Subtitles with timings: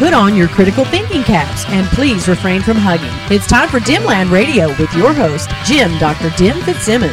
[0.00, 3.12] Put on your critical thinking caps and please refrain from hugging.
[3.30, 6.34] It's time for Dimland Radio with your host, Jim Dr.
[6.38, 7.12] Dim Fitzsimmons.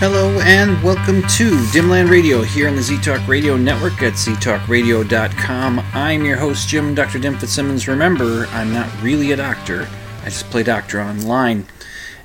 [0.00, 5.78] Hello and welcome to Dimland Radio here on the ZTalk Radio Network at ztalkradio.com.
[5.92, 7.18] I'm your host, Jim Dr.
[7.18, 7.86] Dim Fitzsimmons.
[7.86, 9.86] Remember, I'm not really a doctor,
[10.24, 11.66] I just play doctor online.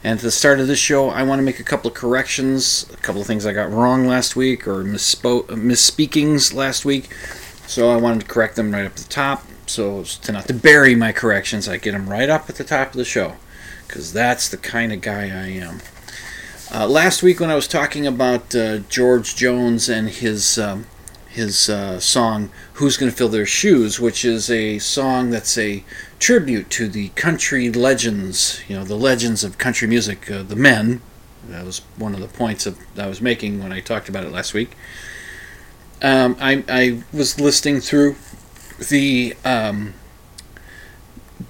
[0.06, 2.90] And at the start of this show, I want to make a couple of corrections,
[2.94, 7.14] a couple of things I got wrong last week or misspeakings last week.
[7.68, 9.44] So I wanted to correct them right up at the top.
[9.66, 12.92] So to not to bury my corrections, I get them right up at the top
[12.92, 13.36] of the show
[13.86, 15.80] because that's the kind of guy I am.
[16.74, 20.86] Uh, last week, when I was talking about uh, George Jones and his um,
[21.28, 25.84] his uh, song "Who's Gonna Fill Their Shoes," which is a song that's a
[26.20, 31.02] tribute to the country legends, you know, the legends of country music, uh, the men.
[31.48, 34.32] That was one of the points of, I was making when I talked about it
[34.32, 34.72] last week.
[36.02, 38.16] Um, I, I was listening through
[38.90, 39.94] the um,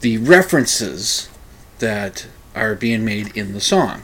[0.01, 1.29] the references
[1.79, 4.03] that are being made in the song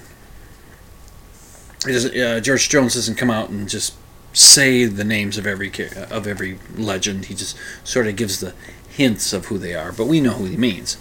[1.88, 3.96] uh, George Jones doesn't come out and just
[4.34, 5.72] say the names of every
[6.10, 7.26] of every legend.
[7.26, 8.54] He just sort of gives the
[8.96, 10.98] hints of who they are, but we know who he means.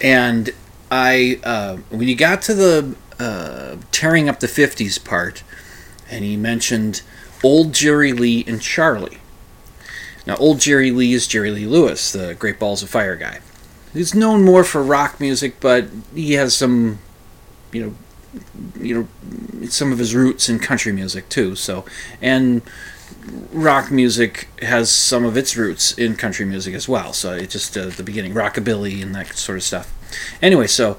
[0.00, 0.50] And
[0.90, 5.42] I, uh, when you got to the uh, tearing up the '50s part,
[6.10, 7.02] and he mentioned
[7.42, 9.18] old Jerry Lee and Charlie.
[10.26, 13.40] Now, old Jerry Lee is Jerry Lee Lewis, the Great Balls of Fire guy.
[13.92, 17.00] He's known more for rock music, but he has some,
[17.72, 17.94] you know,
[18.80, 21.54] you know some of his roots in country music too.
[21.54, 21.84] So
[22.20, 22.62] and
[23.52, 27.12] rock music has some of its roots in country music as well.
[27.12, 29.92] So it's just uh, the beginning, rockabilly and that sort of stuff.
[30.40, 30.96] Anyway, so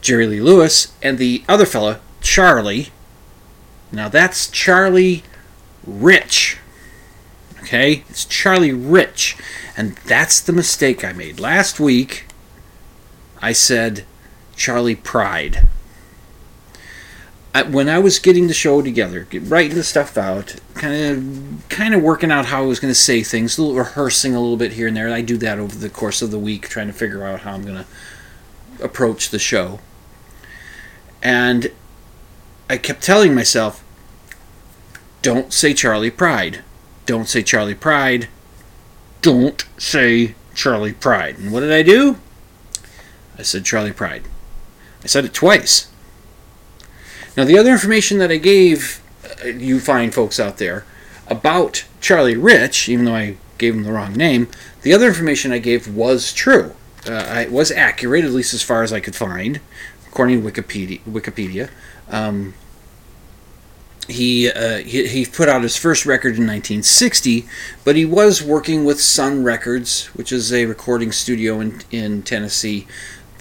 [0.00, 2.88] Jerry Lee Lewis and the other fella, Charlie.
[3.92, 5.22] Now that's Charlie
[5.86, 6.58] Rich.
[7.62, 9.36] Okay, it's Charlie Rich,
[9.76, 12.26] and that's the mistake I made last week.
[13.42, 14.04] I said
[14.56, 15.66] Charley Pride
[17.66, 22.02] when I was getting the show together, writing the stuff out, kind of, kind of
[22.02, 24.72] working out how I was going to say things, a little rehearsing a little bit
[24.72, 25.12] here and there.
[25.12, 27.62] I do that over the course of the week, trying to figure out how I'm
[27.64, 29.80] going to approach the show.
[31.22, 31.72] And
[32.70, 33.82] I kept telling myself,
[35.22, 36.62] "Don't say Charley Pride.
[37.06, 38.28] Don't say Charley Pride.
[39.20, 42.18] Don't say Charley Pride." And what did I do?
[43.36, 44.22] I said Charley Pride.
[45.02, 45.87] I said it twice.
[47.38, 49.00] Now, the other information that I gave
[49.44, 50.84] uh, you fine folks out there
[51.28, 54.48] about Charlie Rich, even though I gave him the wrong name,
[54.82, 56.74] the other information I gave was true.
[57.06, 59.60] Uh, it was accurate, at least as far as I could find,
[60.08, 61.00] according to Wikipedia.
[61.02, 61.70] Wikipedia.
[62.10, 62.54] Um,
[64.08, 67.46] he, uh, he, he put out his first record in 1960,
[67.84, 72.88] but he was working with Sun Records, which is a recording studio in in Tennessee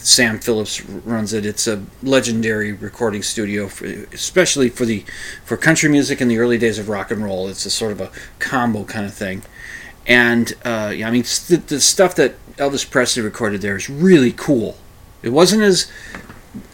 [0.07, 1.45] Sam Phillips runs it.
[1.45, 5.03] It's a legendary recording studio, for, especially for the
[5.43, 7.49] for country music in the early days of rock and roll.
[7.49, 8.09] It's a sort of a
[8.39, 9.41] combo kind of thing,
[10.07, 14.31] and uh, yeah, I mean the, the, stuff that Elvis Presley recorded there is really
[14.31, 14.77] cool.
[15.23, 15.91] It wasn't as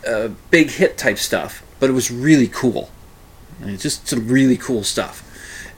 [0.07, 2.91] uh, big hit type stuff, but it was really cool.
[3.65, 5.27] I just some really cool stuff.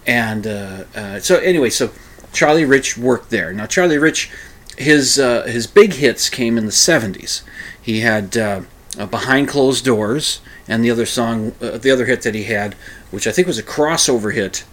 [0.05, 1.91] And uh, uh so anyway, so
[2.33, 3.53] Charlie Rich worked there.
[3.53, 4.30] Now Charlie Rich
[4.77, 7.42] his uh, his big hits came in the 70s.
[7.81, 8.62] He had uh,
[8.98, 12.74] Behind Closed Doors and the other song, uh, the other hit that he had,
[13.12, 14.63] which I think was a crossover hit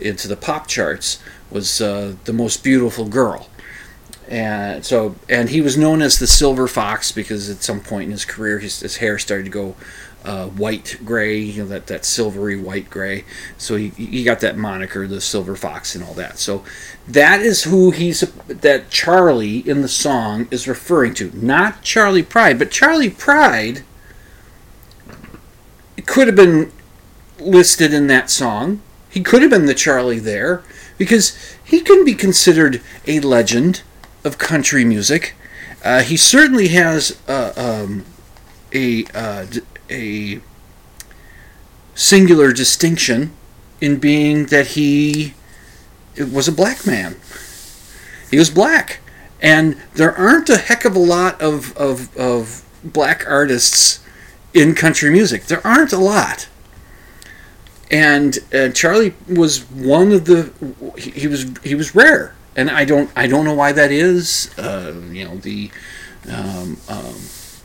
[0.00, 3.48] into the pop charts, was uh, "The Most Beautiful Girl."
[4.28, 8.10] And so, and he was known as the Silver Fox because at some point in
[8.10, 9.76] his career, his, his hair started to go
[10.26, 13.24] uh, white gray, you know, that, that silvery white gray.
[13.56, 16.38] So he, he got that moniker, the Silver Fox, and all that.
[16.38, 16.64] So
[17.06, 21.30] that is who he's, that Charlie in the song is referring to.
[21.32, 23.84] Not Charley Pride, but Charley Pride
[26.04, 26.72] could have been
[27.38, 28.82] listed in that song.
[29.08, 30.62] He could have been the Charlie there
[30.98, 33.82] because he can be considered a legend
[34.24, 35.34] of country music.
[35.84, 38.04] Uh, he certainly has uh, um,
[38.72, 39.46] a uh,
[39.90, 40.40] a
[41.94, 43.32] singular distinction
[43.80, 45.34] in being that he
[46.18, 47.16] was a black man.
[48.30, 49.00] He was black,
[49.40, 54.00] and there aren't a heck of a lot of of, of black artists
[54.54, 55.44] in country music.
[55.44, 56.48] There aren't a lot
[57.90, 60.52] and uh, Charlie was one of the
[60.98, 64.56] he, he was he was rare, and I don't I don't know why that is.
[64.58, 65.70] Uh, you know the
[66.30, 67.14] um, um,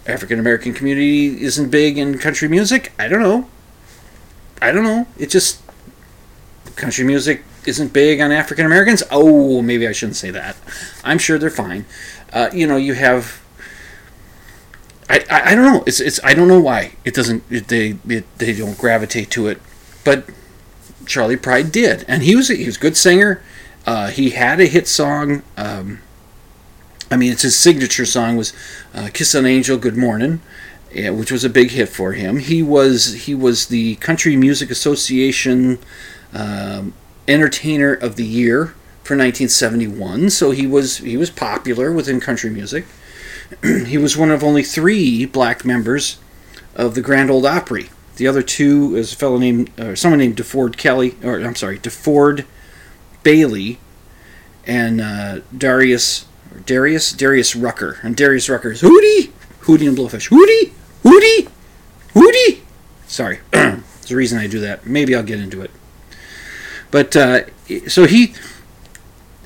[0.07, 2.91] African American community isn't big in country music.
[2.97, 3.47] I don't know.
[4.61, 5.07] I don't know.
[5.17, 5.61] It just
[6.75, 9.03] country music isn't big on African Americans.
[9.11, 10.55] Oh, maybe I shouldn't say that.
[11.03, 11.85] I'm sure they're fine.
[12.33, 13.41] Uh, you know, you have.
[15.09, 15.83] I, I, I don't know.
[15.85, 19.47] It's, it's I don't know why it doesn't it, they it, they don't gravitate to
[19.47, 19.61] it
[20.03, 20.25] but
[21.05, 23.41] Charley Pride did, and he was he was a good singer.
[23.85, 25.43] Uh, he had a hit song.
[25.57, 25.99] Um,
[27.11, 28.53] I mean, it's his signature song was
[28.93, 30.39] uh, "Kiss an Angel, Good Morning,"
[30.93, 32.39] which was a big hit for him.
[32.39, 35.77] He was he was the Country Music Association
[36.33, 36.93] um,
[37.27, 38.73] Entertainer of the Year
[39.03, 40.29] for 1971.
[40.29, 42.85] So he was he was popular within country music.
[43.63, 46.17] he was one of only three black members
[46.75, 47.89] of the Grand Ole Opry.
[48.15, 51.79] The other two is a fellow named, or someone named DeFord Kelly, or I'm sorry,
[51.79, 52.45] DeFord
[53.23, 53.79] Bailey,
[54.65, 56.25] and uh, Darius,
[56.65, 59.31] Darius, Darius Rucker, and Darius Rucker is Hootie,
[59.61, 60.71] Hootie and Blowfish, Hootie,
[61.03, 61.49] Hootie,
[62.13, 62.61] Hootie.
[63.07, 64.85] Sorry, there's a reason I do that.
[64.85, 65.71] Maybe I'll get into it.
[66.91, 67.41] But uh,
[67.87, 68.33] so he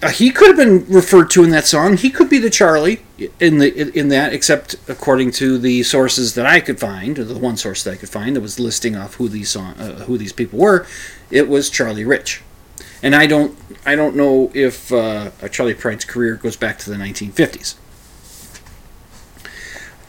[0.01, 1.97] uh, he could have been referred to in that song.
[1.97, 3.01] He could be the Charlie
[3.39, 7.57] in the in that, except according to the sources that I could find, the one
[7.57, 10.33] source that I could find that was listing off who these song, uh, who these
[10.33, 10.85] people were,
[11.31, 12.43] it was Charlie Rich.
[13.03, 16.95] And I don't I don't know if uh, Charley Pride's career goes back to the
[16.95, 17.75] 1950s.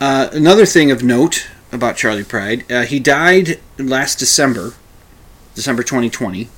[0.00, 4.75] Uh, another thing of note about Charley Pride, uh, he died last December,
[5.55, 6.49] December 2020.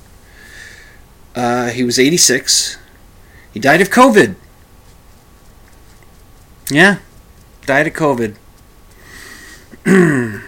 [1.35, 2.77] Uh, he was 86.
[3.53, 4.35] He died of COVID.
[6.69, 6.99] Yeah,
[7.65, 8.35] died of COVID.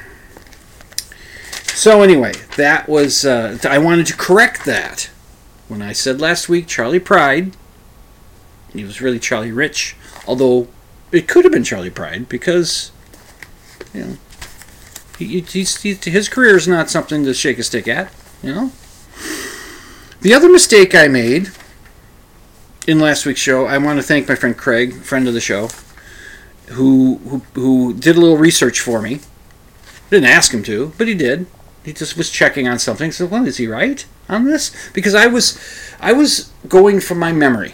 [1.67, 3.25] so anyway, that was.
[3.25, 5.09] Uh, I wanted to correct that.
[5.71, 7.55] When I said last week Charley Pride,
[8.73, 9.95] he was really Charlie Rich,
[10.27, 10.67] although
[11.13, 12.91] it could have been Charley Pride because,
[13.93, 14.17] you know,
[15.17, 18.11] he, his career is not something to shake a stick at.
[18.43, 18.71] You know.
[20.19, 21.51] The other mistake I made
[22.85, 25.69] in last week's show, I want to thank my friend Craig, friend of the show,
[26.71, 29.21] who who, who did a little research for me.
[30.09, 31.47] Didn't ask him to, but he did.
[31.83, 33.11] He just was checking on something.
[33.11, 34.75] So, well, is he right on this?
[34.93, 35.59] Because I was,
[35.99, 37.73] I was going from my memory,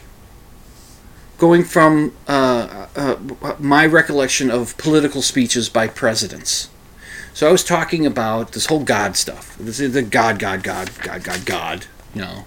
[1.38, 6.70] going from uh, uh, my recollection of political speeches by presidents.
[7.34, 9.56] So I was talking about this whole God stuff.
[9.58, 11.86] This is the God, God, God, God, God, God.
[12.16, 12.46] You know,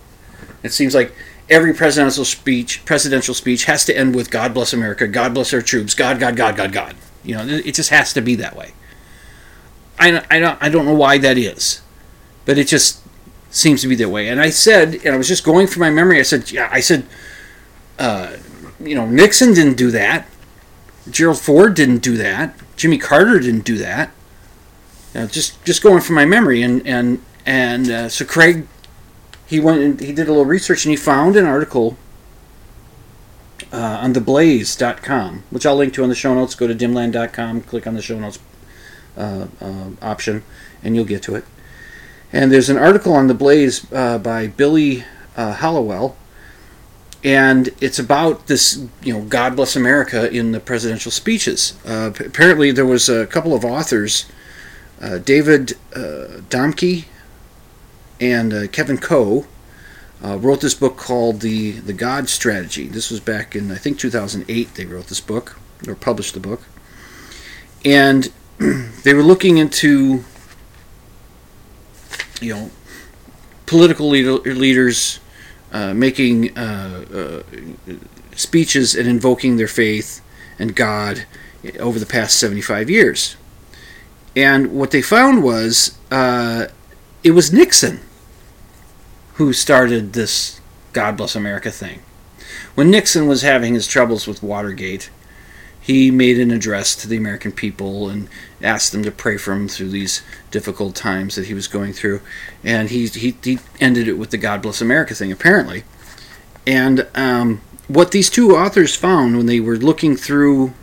[0.65, 1.15] it seems like
[1.49, 5.63] every presidential speech presidential speech has to end with God bless America, God bless our
[5.63, 6.97] troops, God, God, God, God, God.
[7.23, 8.73] You know, it just has to be that way.
[10.01, 11.83] I, I, don't, I don't know why that is,
[12.47, 13.03] but it just
[13.51, 14.29] seems to be that way.
[14.29, 16.19] And I said, and I was just going through my memory.
[16.19, 17.07] I said, yeah, I said,
[17.99, 18.37] uh,
[18.81, 20.27] you know, Nixon didn't do that.
[21.11, 22.57] Gerald Ford didn't do that.
[22.77, 24.11] Jimmy Carter didn't do that.
[25.15, 28.67] Know, just just going from my memory, and and and uh, so Craig
[29.45, 31.97] he went and he did a little research and he found an article
[33.73, 36.55] uh, on theblaze.com, which I'll link to in the show notes.
[36.55, 38.39] Go to dimland.com, click on the show notes
[39.17, 40.43] uh, uh, option,
[40.83, 41.45] and you'll get to it.
[42.33, 45.05] And there's an article on the Blaze uh, by Billy
[45.37, 46.17] uh, Hallowell,
[47.23, 51.75] and it's about this, you know, God bless America in the presidential speeches.
[51.85, 54.27] Uh, apparently, there was a couple of authors,
[55.25, 57.07] David Domke
[58.21, 59.47] and Kevin Coe
[60.25, 62.87] uh, wrote this book called the the God Strategy.
[62.87, 64.75] This was back in I think 2008.
[64.75, 66.63] They wrote this book or published the book,
[67.85, 68.31] and
[69.05, 70.23] they were looking into
[72.41, 72.71] you know
[73.67, 75.21] political leader, leaders
[75.73, 77.43] uh, making uh, uh,
[78.35, 80.21] speeches and invoking their faith
[80.59, 81.25] and God
[81.79, 83.37] over the past 75 years.
[84.37, 86.67] And what they found was uh,
[87.23, 88.01] it was Nixon
[89.35, 90.61] who started this
[90.93, 92.03] God Bless America thing.
[92.75, 95.11] When Nixon was having his troubles with Watergate,
[95.81, 98.29] he made an address to the American people and
[98.63, 102.21] asked them to pray for him through these difficult times that he was going through.
[102.63, 105.85] And he, he, he ended it with the God Bless America thing, apparently.
[106.67, 110.75] And um, what these two authors found when they were looking through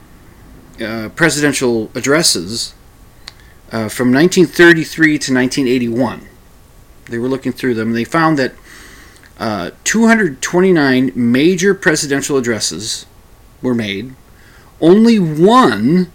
[0.82, 2.74] uh, presidential addresses
[3.72, 6.28] uh, from 1933 to 1981,
[7.06, 8.54] they were looking through them and they found that
[9.40, 13.06] uh, 229 major presidential addresses
[13.62, 14.16] were made.
[14.80, 16.12] Only one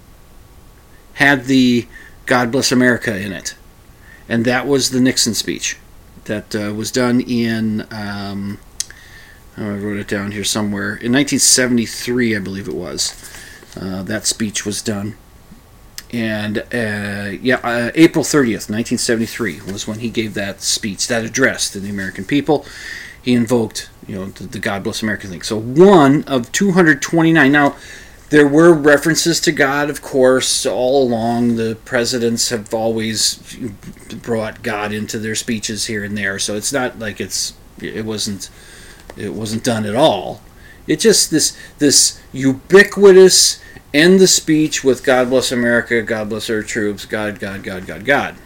[1.14, 1.86] had the
[2.26, 3.54] God Bless America in it,
[4.28, 5.76] and that was the Nixon speech
[6.24, 7.86] that uh, was done in.
[7.90, 8.58] Um,
[9.58, 10.90] oh, I wrote it down here somewhere.
[10.90, 13.14] In 1973, I believe it was.
[13.76, 15.16] Uh, that speech was done.
[16.12, 21.70] And uh, yeah, uh, April 30th, 1973 was when he gave that speech, that address
[21.70, 22.66] to the American people.
[23.22, 25.42] He invoked, you know, the, the God Bless America thing.
[25.42, 27.50] So one of 229.
[27.50, 27.76] Now,
[28.32, 31.56] there were references to God, of course, all along.
[31.56, 33.36] The presidents have always
[34.22, 38.48] brought God into their speeches here and there, so it's not like it's it wasn't
[39.18, 40.40] it wasn't done at all.
[40.86, 43.60] It just this this ubiquitous
[43.92, 48.06] end the speech with God bless America, God bless our troops, God, God, God, God,
[48.06, 48.36] God.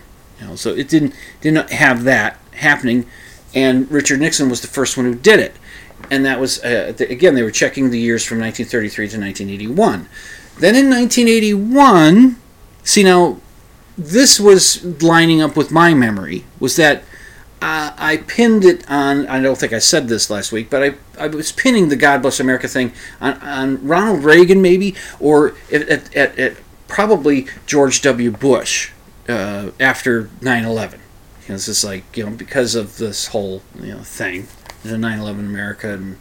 [0.40, 3.06] You know, so it didn't didn't have that happening,
[3.54, 5.54] and Richard Nixon was the first one who did it
[6.10, 10.08] and that was uh, again they were checking the years from 1933 to 1981.
[10.58, 12.36] Then in 1981,
[12.82, 13.40] see now,
[13.98, 16.44] this was lining up with my memory.
[16.58, 17.02] Was that
[17.60, 19.26] uh, I pinned it on?
[19.26, 22.22] I don't think I said this last week, but I I was pinning the God
[22.22, 26.56] Bless America thing on, on Ronald Reagan maybe, or at, at, at
[26.88, 28.30] probably George W.
[28.30, 28.92] Bush
[29.28, 30.92] uh, after 9/11.
[30.92, 30.98] You
[31.48, 34.48] know, it's like you know because of this whole you know thing
[34.86, 36.18] the 9/11 America and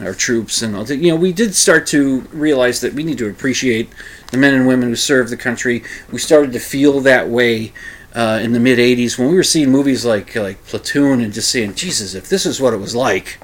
[0.00, 0.96] our troops and all that.
[0.96, 3.90] You know, we did start to realize that we need to appreciate
[4.30, 5.82] the men and women who serve the country.
[6.10, 7.72] We started to feel that way
[8.14, 11.50] uh, in the mid '80s when we were seeing movies like like Platoon and just
[11.50, 13.38] saying, Jesus, if this is what it was like,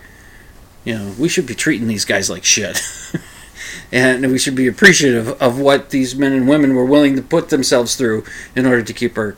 [0.84, 2.80] you know, we should be treating these guys like shit.
[3.92, 7.48] and we should be appreciative of what these men and women were willing to put
[7.48, 9.36] themselves through in order to keep our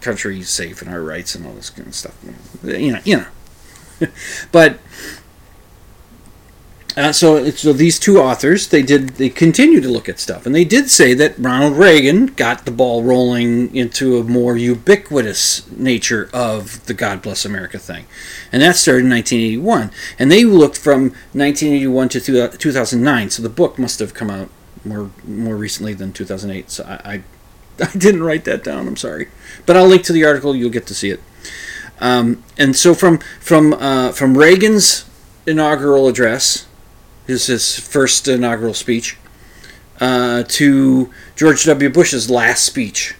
[0.00, 2.16] country safe and our rights and all this kind of stuff.
[2.64, 3.26] You know, you know.
[4.52, 4.78] but
[6.94, 10.54] uh, so, so these two authors, they did, they continue to look at stuff, and
[10.54, 16.28] they did say that Ronald Reagan got the ball rolling into a more ubiquitous nature
[16.34, 18.04] of the God Bless America thing,
[18.50, 19.90] and that started in 1981.
[20.18, 24.50] And they looked from 1981 to 2009, so the book must have come out
[24.84, 26.70] more more recently than 2008.
[26.70, 27.22] So I, I,
[27.84, 28.86] I didn't write that down.
[28.86, 29.28] I'm sorry,
[29.64, 30.54] but I'll link to the article.
[30.54, 31.20] You'll get to see it.
[32.02, 35.04] Um, and so from from uh, from Reagan's
[35.46, 36.66] inaugural address,
[37.28, 39.16] his his first inaugural speech,
[40.00, 41.88] uh, to George W.
[41.88, 43.14] Bush's last speech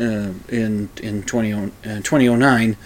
[0.00, 2.76] uh, in in 20, uh, 2009.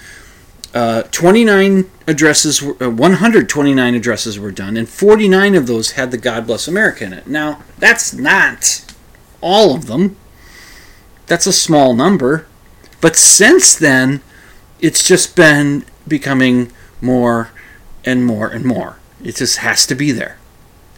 [0.75, 6.19] Uh, 29 addresses, were, uh, 129 addresses were done, and 49 of those had the
[6.19, 7.27] God Bless America in it.
[7.27, 8.85] Now, that's not
[9.41, 10.17] all of them.
[11.27, 12.47] That's a small number.
[13.01, 14.21] But since then,
[14.81, 17.51] it's just been becoming more
[18.05, 18.99] and more and more.
[19.23, 20.39] It just has to be there.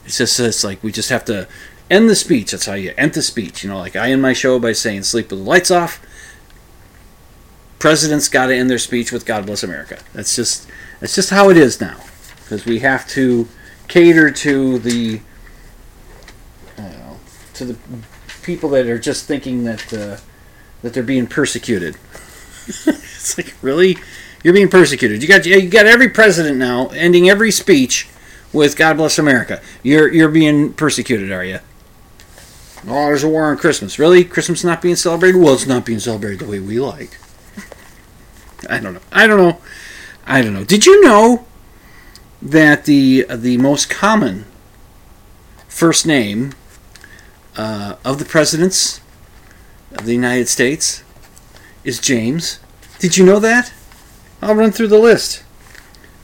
[0.04, 1.48] It's just it's like we just have to
[1.90, 2.50] end the speech.
[2.50, 3.62] That's how you end the speech.
[3.62, 6.04] You know, like I end my show by saying "Sleep with the lights off."
[7.78, 10.68] Presidents got to end their speech with "God bless America." That's just
[11.00, 12.00] that's just how it is now,
[12.42, 13.48] because we have to
[13.86, 15.20] cater to the
[16.78, 17.18] know,
[17.54, 17.76] to the
[18.42, 20.16] people that are just thinking that uh,
[20.82, 21.96] that they're being persecuted.
[22.86, 23.98] it's like really,
[24.42, 25.22] you're being persecuted.
[25.22, 28.08] You got you got every president now ending every speech
[28.52, 31.60] with "God bless America." You're you're being persecuted, are you?
[32.86, 33.98] Oh, there's a war on Christmas.
[33.98, 34.24] Really?
[34.24, 35.38] Christmas not being celebrated?
[35.38, 37.18] Well, it's not being celebrated the way we like.
[38.68, 39.00] I don't know.
[39.12, 39.58] I don't know.
[40.26, 40.64] I don't know.
[40.64, 41.46] Did you know
[42.40, 44.44] that the the most common
[45.66, 46.54] first name
[47.56, 49.00] uh, of the presidents
[49.92, 51.02] of the United States
[51.84, 52.60] is James.
[52.98, 53.72] Did you know that?
[54.42, 55.42] I'll run through the list.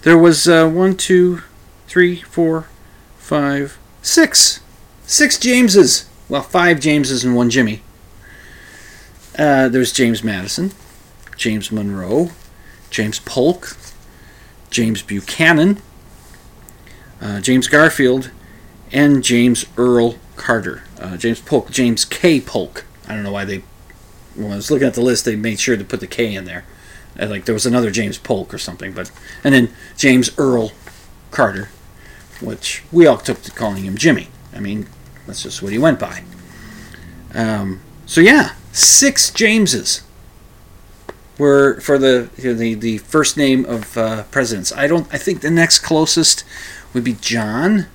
[0.03, 1.43] There was uh, one, two,
[1.87, 2.69] three, four,
[3.17, 4.61] five, six.
[5.07, 6.09] Six Jameses.
[6.29, 7.83] Well, five Jameses and one Jimmy.
[9.39, 10.73] Uh, there's James Madison,
[11.37, 12.31] James Monroe,
[12.91, 13.77] James Polk,
[14.71, 15.83] James Buchanan,
[17.21, 18.31] uh, James Garfield,
[18.93, 20.85] and James Earl Carter.
[21.01, 22.41] Uh, James Polk, James K.
[22.41, 22.85] Polk.
[23.09, 23.65] I don't know why they
[24.35, 26.45] when I was looking at the list, they made sure to put the K in
[26.45, 26.65] there.
[27.17, 29.11] And like there was another James Polk or something, but
[29.43, 30.73] and then James Earl
[31.31, 31.69] Carter,
[32.41, 34.29] which we all took to calling him Jimmy.
[34.53, 34.89] I mean,
[35.27, 36.25] that's just what he went by.
[37.35, 40.03] Um, so yeah, six Jameses
[41.39, 44.73] were for the you know, the the first name of uh, presidents.
[44.73, 45.13] I don't.
[45.13, 46.45] I think the next closest
[46.93, 47.87] would be John,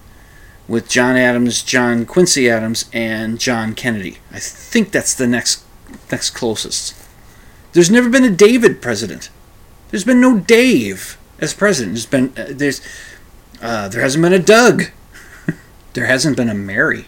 [0.67, 4.17] with John Adams, John Quincy Adams, and John Kennedy.
[4.31, 5.63] I think that's the next
[6.11, 6.95] next closest.
[7.73, 9.29] There's never been a David president.
[9.89, 11.95] There's been no Dave as president.
[11.95, 12.81] There's been uh, there's
[13.61, 14.85] uh, there hasn't been a Doug.
[15.93, 17.05] there hasn't been a Mary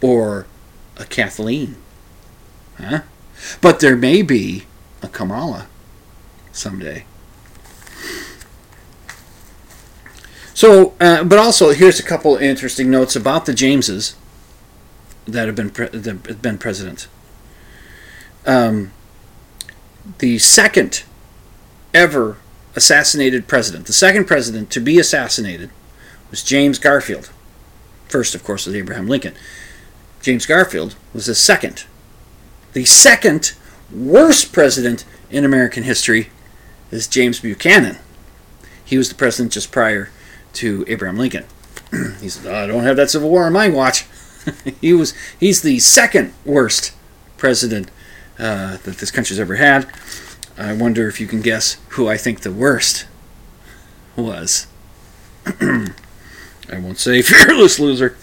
[0.00, 0.46] or
[0.96, 1.76] a Kathleen.
[2.78, 3.02] Huh?
[3.60, 4.64] But there may be
[5.02, 5.66] a Kamala
[6.52, 7.04] someday.
[10.54, 14.14] So, uh, but also here's a couple interesting notes about the Jameses
[15.26, 17.08] that have been pre- that have been president.
[18.44, 18.92] Um,
[20.18, 21.04] the second
[21.94, 22.38] ever
[22.74, 25.70] assassinated president, the second president to be assassinated,
[26.30, 27.30] was James Garfield.
[28.08, 29.34] First, of course, was Abraham Lincoln.
[30.20, 31.84] James Garfield was the second.
[32.72, 33.54] The second
[33.92, 36.30] worst president in American history
[36.90, 37.98] is James Buchanan.
[38.84, 40.10] He was the president just prior
[40.54, 41.44] to Abraham Lincoln.
[42.20, 44.06] he said, "I don't have that Civil War on my watch."
[44.80, 46.92] he was he's the second worst
[47.36, 47.90] president
[48.38, 49.86] uh, that this country's ever had.
[50.56, 53.06] I wonder if you can guess who I think the worst
[54.16, 54.66] was.
[55.46, 58.16] I won't say fearless loser.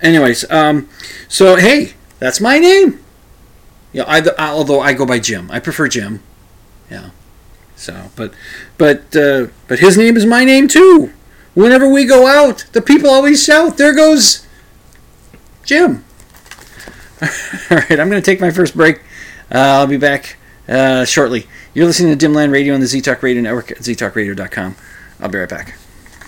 [0.00, 0.88] Anyways, um,
[1.28, 3.00] so hey, that's my name.
[3.92, 6.22] Yeah, I, although I go by Jim, I prefer Jim.
[6.90, 7.10] Yeah.
[7.74, 8.34] So, but,
[8.76, 11.12] but, uh, but his name is my name too.
[11.54, 14.46] Whenever we go out, the people always shout, "There goes
[15.68, 16.02] Jim."
[17.22, 17.28] All
[17.76, 19.00] right, I'm going to take my first break.
[19.52, 21.46] Uh, I'll be back uh, shortly.
[21.74, 24.76] You're listening to Dimland Radio on the ZTalk Radio Network at ztalkradio.com.
[25.20, 25.76] I'll be right back.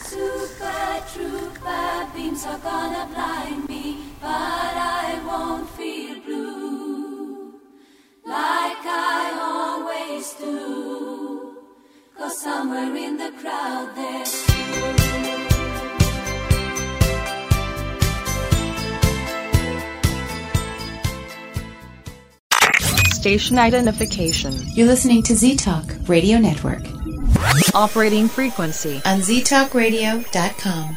[0.04, 3.00] Super trooper beams are gonna
[23.20, 24.54] Station identification.
[24.68, 26.80] You're listening to Z Talk Radio Network
[27.74, 28.94] Operating frequency.
[29.04, 30.96] on ztalkradio.com.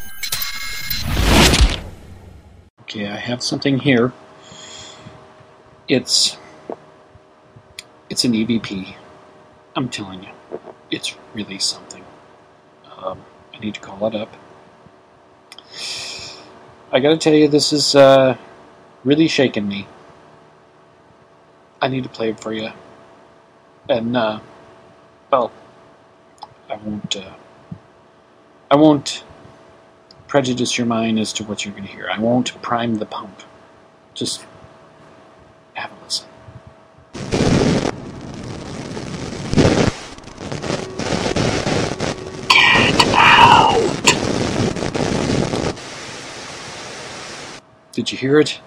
[2.84, 4.14] Okay, I have something here.
[5.90, 6.38] It's
[8.10, 8.96] it's an EVP.
[9.76, 10.30] I'm telling you,
[10.92, 12.06] it's really something.
[13.00, 13.22] Um,
[13.54, 14.34] I need to call it up.
[16.90, 18.38] I got to tell you, this is uh,
[19.04, 19.88] really shaking me.
[21.84, 22.70] I need to play it for you,
[23.90, 24.40] and uh,
[25.30, 25.52] well,
[26.70, 27.14] I won't.
[27.14, 27.34] Uh,
[28.72, 29.26] I won't
[30.30, 32.10] prejudice your mind as to what you're going to hear.
[32.10, 33.38] I won't prime the pump.
[34.14, 34.46] Just
[35.74, 36.30] have a listen.
[42.48, 44.14] Get out!
[47.92, 48.62] Did you hear it?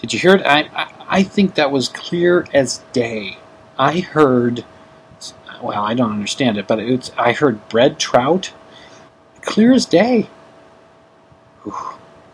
[0.00, 0.42] Did you hear it?
[0.46, 0.68] I,
[1.08, 3.36] I, think that was clear as day.
[3.78, 4.64] I heard,
[5.62, 8.52] well, I don't understand it, but it's, I heard bread trout,
[9.42, 10.28] clear as day.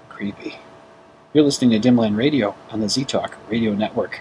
[0.08, 0.56] Creepy.
[1.32, 4.20] You're listening to Dimland Radio on the Z Talk Radio Network.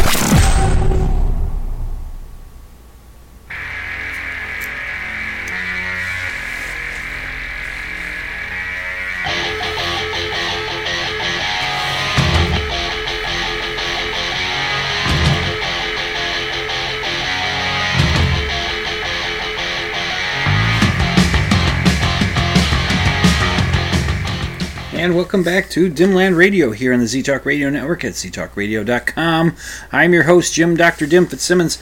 [25.01, 29.55] And welcome back to Dimland Radio here on the Z Talk Radio Network at ztalkradio.com.
[29.91, 31.07] I'm your host, Jim Dr.
[31.07, 31.81] Dim Fitzsimmons.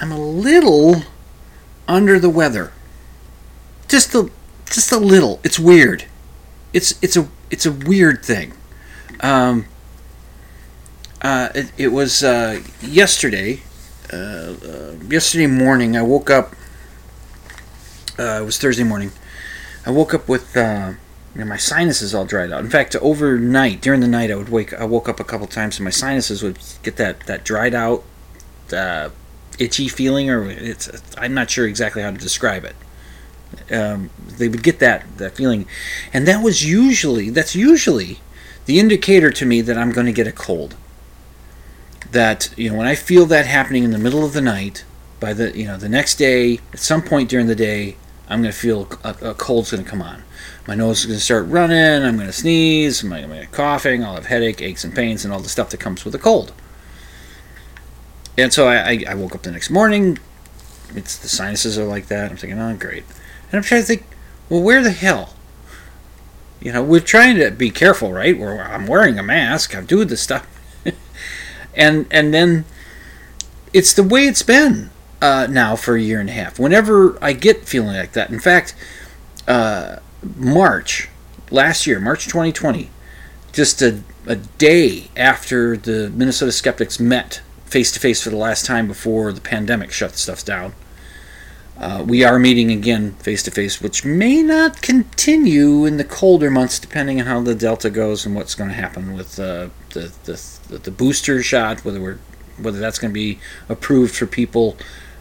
[0.00, 1.02] I'm a little
[1.88, 2.72] under the weather.
[3.88, 4.30] Just a
[4.66, 5.40] just a little.
[5.42, 6.04] It's weird.
[6.72, 8.52] It's it's a it's a weird thing.
[9.18, 9.66] Um,
[11.20, 13.62] uh, it, it was uh, yesterday.
[14.12, 16.54] Uh, uh, yesterday morning, I woke up.
[18.16, 19.10] Uh, it was Thursday morning.
[19.84, 20.92] I woke up with uh,
[21.34, 22.60] you know, my sinuses all dried out.
[22.60, 24.74] In fact, overnight during the night, I would wake.
[24.74, 28.04] I woke up a couple times, and my sinuses would get that that dried out,
[28.72, 29.08] uh,
[29.58, 30.90] itchy feeling, or it's.
[31.16, 32.76] I'm not sure exactly how to describe it.
[33.74, 35.66] Um, they would get that that feeling,
[36.12, 38.20] and that was usually that's usually
[38.66, 40.76] the indicator to me that I'm going to get a cold.
[42.10, 44.84] That you know when I feel that happening in the middle of the night,
[45.18, 47.96] by the you know the next day at some point during the day,
[48.32, 50.22] I'm going to feel a, a cold's going to come on.
[50.66, 52.02] My nose is going to start running.
[52.02, 53.02] I'm going to sneeze.
[53.02, 54.02] I'm going to coughing.
[54.02, 56.52] I'll have headache, aches and pains, and all the stuff that comes with a cold.
[58.38, 60.18] And so I, I, I woke up the next morning.
[60.94, 62.30] It's the sinuses are like that.
[62.30, 63.04] I'm thinking, oh great.
[63.50, 64.06] And I'm trying to think,
[64.48, 65.34] well, where the hell?
[66.58, 68.38] You know, we're trying to be careful, right?
[68.38, 69.76] We're, I'm wearing a mask.
[69.76, 70.46] I'm doing this stuff,
[71.74, 72.64] and and then
[73.74, 74.91] it's the way it's been
[75.22, 76.58] uh, now for a year and a half.
[76.58, 78.74] Whenever I get feeling like that, in fact,
[79.46, 79.96] uh,
[80.36, 81.08] March
[81.50, 82.90] last year, March 2020,
[83.52, 88.66] just a, a day after the Minnesota Skeptics met face to face for the last
[88.66, 90.74] time before the pandemic shut stuff down.
[91.78, 96.50] Uh, we are meeting again face to face, which may not continue in the colder
[96.50, 100.12] months, depending on how the Delta goes and what's going to happen with uh, the,
[100.24, 102.18] the the booster shot, whether we're
[102.58, 104.76] whether that's going to be approved for people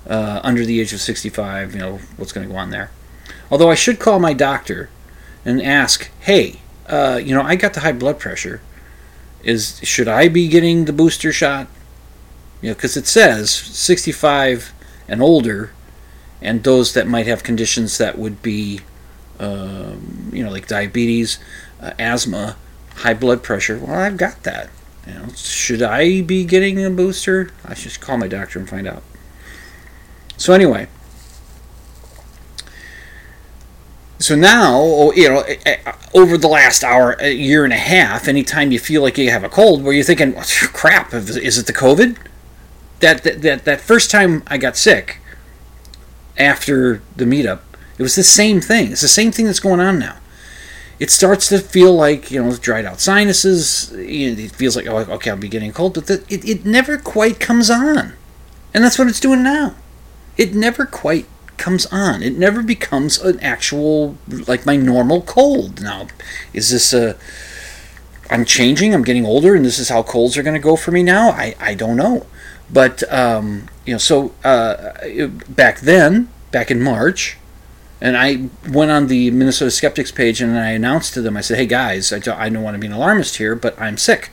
[0.08, 1.74] uh, under the age of 65.
[1.74, 2.92] You know what's going to go on there.
[3.50, 4.90] Although I should call my doctor
[5.44, 8.62] and ask, hey, uh, you know, I got the high blood pressure.
[9.44, 11.68] Is should I be getting the booster shot?
[12.62, 14.74] You know, because it says 65
[15.08, 15.72] and older
[16.42, 18.82] and those that might have conditions that would be,
[19.40, 21.40] um, you know, like diabetes,
[21.82, 22.56] uh, asthma,
[22.98, 23.78] high blood pressure.
[23.78, 24.70] Well, I've got that.
[25.08, 27.50] You know, should I be getting a booster?
[27.66, 29.04] I should call my doctor and find out.
[30.42, 30.88] So anyway,
[34.18, 37.78] so now, oh, you know, eh, eh, over the last hour, a year and a
[37.78, 40.34] half, anytime you feel like you have a cold, where you're thinking,
[40.74, 42.18] "Crap, is it the COVID?"
[43.02, 45.20] That that that, that first time I got sick,
[46.40, 47.60] after the meetup,
[48.00, 48.94] it was the same thing.
[48.94, 50.18] It's the same thing that's going on now.
[50.98, 53.92] It starts to feel like you know dried out sinuses.
[53.94, 56.98] It feels like oh okay I'll be getting a cold, but the, it it never
[56.98, 58.14] quite comes on,
[58.74, 59.76] and that's what it's doing now.
[60.38, 62.24] It never quite comes on.
[62.24, 64.18] It never becomes an actual
[64.48, 65.82] like my normal cold.
[65.82, 66.08] Now,
[66.54, 67.18] is this a
[68.32, 68.94] I'm changing.
[68.94, 71.32] I'm getting older, and this is how colds are going to go for me now.
[71.32, 72.26] I, I don't know,
[72.72, 74.94] but um, you know, so uh,
[75.50, 77.38] back then, back in March,
[78.00, 81.36] and I went on the Minnesota Skeptics page and I announced to them.
[81.36, 83.80] I said, "Hey guys, I don't, I don't want to be an alarmist here, but
[83.80, 84.30] I'm sick.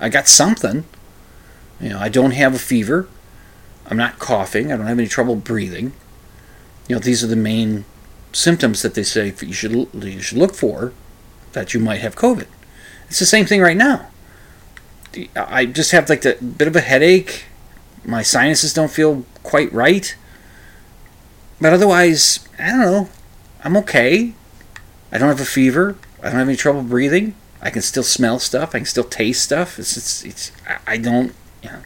[0.00, 0.84] I got something.
[1.80, 3.08] You know, I don't have a fever.
[3.92, 4.72] I'm not coughing.
[4.72, 5.92] I don't have any trouble breathing.
[6.88, 7.84] You know, these are the main
[8.32, 10.94] symptoms that they say you should you should look for
[11.52, 12.46] that you might have COVID.
[13.10, 14.08] It's the same thing right now.
[15.36, 17.44] I just have like a bit of a headache.
[18.02, 20.16] My sinuses don't feel quite right.
[21.60, 23.10] But otherwise, I don't know.
[23.62, 24.32] I'm okay.
[25.12, 25.96] I don't have a fever.
[26.20, 27.34] I don't have any trouble breathing.
[27.60, 28.70] I can still smell stuff.
[28.74, 29.78] I can still taste stuff.
[29.78, 30.52] It's it's, it's
[30.86, 31.82] I don't you know.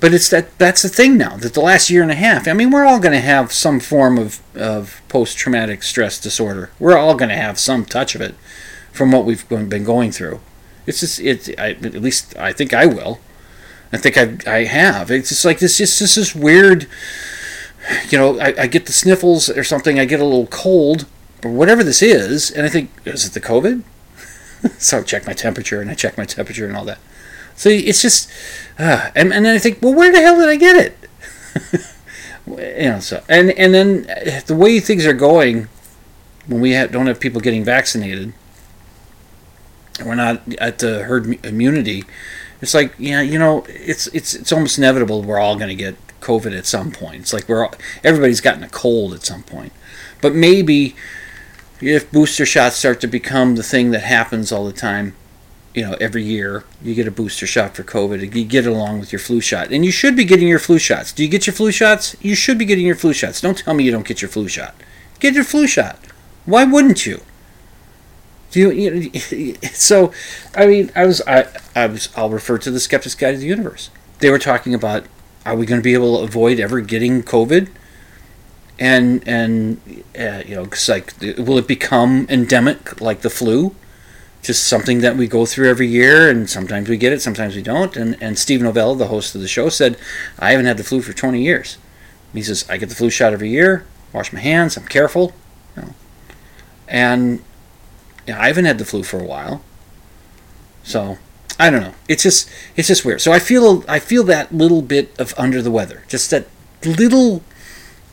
[0.00, 1.36] But it's that that's the thing now.
[1.36, 2.46] That the last year and a half.
[2.46, 6.70] I mean, we're all going to have some form of of post traumatic stress disorder.
[6.78, 8.34] We're all going to have some touch of it
[8.92, 10.40] from what we've been going through.
[10.86, 11.58] It's just it.
[11.58, 13.20] I, at least I think I will.
[13.92, 15.10] I think I I have.
[15.10, 15.78] It's just like this.
[15.78, 16.86] Just this is weird
[18.10, 21.06] you know, I, I, get the sniffles or something, I get a little cold
[21.44, 23.82] or whatever this is, and I think, is it the COVID?
[24.78, 26.98] so I check my temperature and I check my temperature and all that.
[27.58, 28.30] So it's just,
[28.78, 31.84] uh, and, and then I think, well, where the hell did I get it?
[32.46, 34.02] you know, so, and, and then
[34.46, 35.66] the way things are going,
[36.46, 38.32] when we have, don't have people getting vaccinated,
[39.98, 42.04] and we're not at the herd immunity,
[42.60, 45.96] it's like, yeah, you know, it's, it's, it's almost inevitable we're all going to get
[46.20, 47.22] COVID at some point.
[47.22, 49.72] It's like we're all, everybody's gotten a cold at some point.
[50.22, 50.94] But maybe
[51.80, 55.16] if booster shots start to become the thing that happens all the time,
[55.74, 58.34] you know, every year you get a booster shot for COVID.
[58.34, 61.12] You get along with your flu shot, and you should be getting your flu shots.
[61.12, 62.16] Do you get your flu shots?
[62.20, 63.40] You should be getting your flu shots.
[63.40, 64.74] Don't tell me you don't get your flu shot.
[65.20, 65.98] Get your flu shot.
[66.46, 67.20] Why wouldn't you?
[68.50, 70.12] Do you, you so?
[70.54, 73.46] I mean, I was I, I was I'll refer to the Skeptic's Guide to the
[73.46, 73.90] Universe.
[74.20, 75.04] They were talking about
[75.44, 77.70] are we going to be able to avoid ever getting COVID?
[78.78, 79.80] And and
[80.18, 83.74] uh, you know, cause like, will it become endemic like the flu?
[84.42, 87.62] Just something that we go through every year, and sometimes we get it, sometimes we
[87.62, 87.96] don't.
[87.96, 89.96] And and Steve Novella, the host of the show, said,
[90.38, 91.76] "I haven't had the flu for 20 years."
[92.32, 93.84] He says, "I get the flu shot every year.
[94.12, 94.76] Wash my hands.
[94.76, 95.34] I'm careful."
[95.76, 95.94] You know.
[96.86, 97.42] and
[98.26, 99.62] yeah, I haven't had the flu for a while.
[100.82, 101.18] So
[101.58, 101.94] I don't know.
[102.08, 103.20] It's just it's just weird.
[103.20, 106.04] So I feel I feel that little bit of under the weather.
[106.08, 106.46] Just that
[106.84, 107.42] little.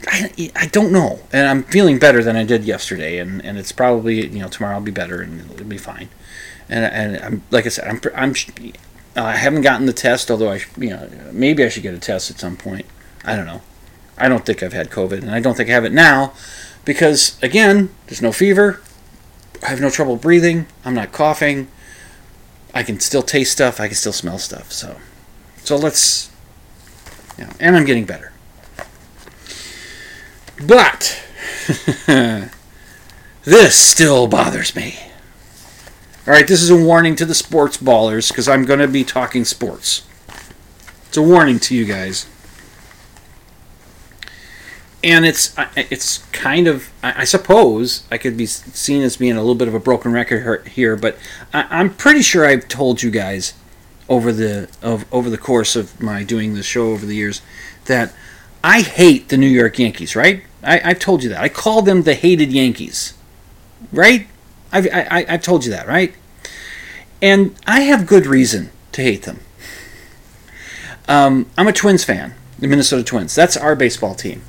[0.07, 3.71] I, I don't know, and I'm feeling better than I did yesterday, and, and it's
[3.71, 6.09] probably you know tomorrow I'll be better and it'll be fine,
[6.69, 8.35] and and I'm like I said I'm I'm
[9.17, 11.99] uh, I haven't gotten the test, although I you know maybe I should get a
[11.99, 12.85] test at some point.
[13.23, 13.61] I don't know.
[14.17, 16.33] I don't think I've had COVID, and I don't think I have it now,
[16.85, 18.81] because again, there's no fever.
[19.63, 20.67] I have no trouble breathing.
[20.83, 21.67] I'm not coughing.
[22.73, 23.79] I can still taste stuff.
[23.79, 24.71] I can still smell stuff.
[24.71, 24.97] So,
[25.57, 26.29] so let's.
[27.37, 28.31] You know, and I'm getting better.
[30.63, 31.21] But
[33.43, 34.97] this still bothers me.
[36.27, 39.03] All right, this is a warning to the sports ballers because I'm going to be
[39.03, 40.03] talking sports.
[41.07, 42.27] It's a warning to you guys.
[45.03, 49.53] And it's it's kind of I suppose I could be seen as being a little
[49.53, 51.19] bit of a broken record here, but
[51.53, 53.53] I'm pretty sure I've told you guys
[54.09, 57.43] over the of over the course of my doing the show over the years
[57.85, 58.13] that
[58.65, 60.15] I hate the New York Yankees.
[60.15, 60.41] Right?
[60.63, 61.39] I, I've told you that.
[61.39, 63.13] I call them the hated Yankees.
[63.93, 64.25] Right?
[64.71, 66.15] I've, I, I've told you that, right?
[67.21, 69.41] And I have good reason to hate them.
[71.07, 73.35] Um, I'm a Twins fan, the Minnesota Twins.
[73.35, 74.41] That's our baseball team.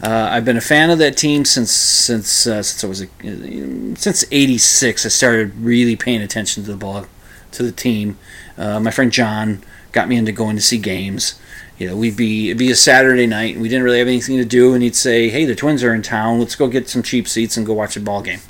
[0.00, 3.96] Uh, I've been a fan of that team since since uh, since I was a,
[3.96, 5.04] since '86.
[5.04, 7.06] I started really paying attention to the ball,
[7.50, 8.16] to the team.
[8.56, 11.40] Uh, my friend John got me into going to see games.
[11.78, 14.36] You know, we'd be it'd be a Saturday night, and we didn't really have anything
[14.36, 16.40] to do, and he'd say, "Hey, the Twins are in town.
[16.40, 18.40] Let's go get some cheap seats and go watch a ball game."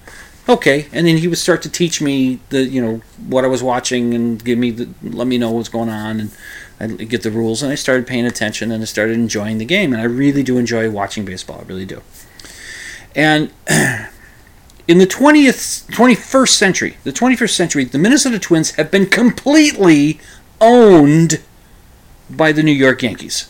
[0.48, 3.62] okay and then he would start to teach me the you know what i was
[3.62, 6.30] watching and give me the let me know what's going on
[6.80, 9.64] and i get the rules and i started paying attention and i started enjoying the
[9.64, 12.00] game and i really do enjoy watching baseball i really do
[13.14, 13.52] and
[14.88, 20.18] in the 20th 21st century the 21st century the minnesota twins have been completely
[20.60, 21.42] owned
[22.30, 23.48] by the new york yankees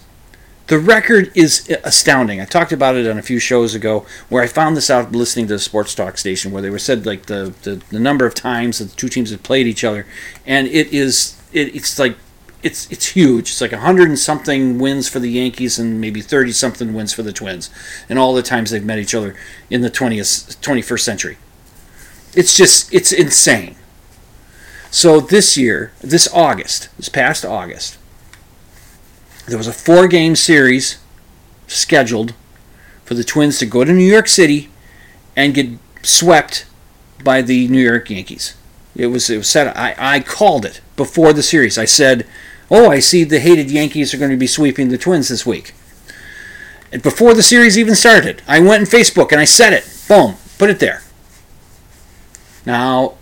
[0.69, 2.43] the record is astounding.
[2.43, 5.47] I talked about it on a few shows ago where I found this out listening
[5.47, 8.35] to the sports talk station where they were said like the, the, the number of
[8.35, 10.07] times that the two teams have played each other
[10.47, 12.19] and it is it, it's like
[12.63, 13.51] it's it's huge.
[13.51, 17.13] It's like a hundred and something wins for the Yankees and maybe thirty something wins
[17.13, 17.71] for the Twins,
[18.09, 19.37] and all the times they've met each other
[19.71, 21.39] in the twentieth twenty first century.
[22.35, 23.77] It's just it's insane.
[24.91, 27.98] So this year, this August, this past August,
[29.49, 30.99] there was a four game series
[31.67, 32.35] scheduled
[33.05, 34.69] for the Twins to go to New York City
[35.35, 35.71] and get
[36.03, 36.67] swept
[37.25, 38.55] by the New York Yankees.
[38.95, 39.77] It was it was set.
[39.77, 41.79] I, I called it before the series.
[41.79, 42.27] I said,
[42.71, 45.75] "Oh, I see the hated Yankees are going to be sweeping the Twins this week."
[46.93, 49.89] And before the series even started, I went on Facebook and I said it.
[50.09, 51.03] Boom, put it there.
[52.65, 53.15] Now,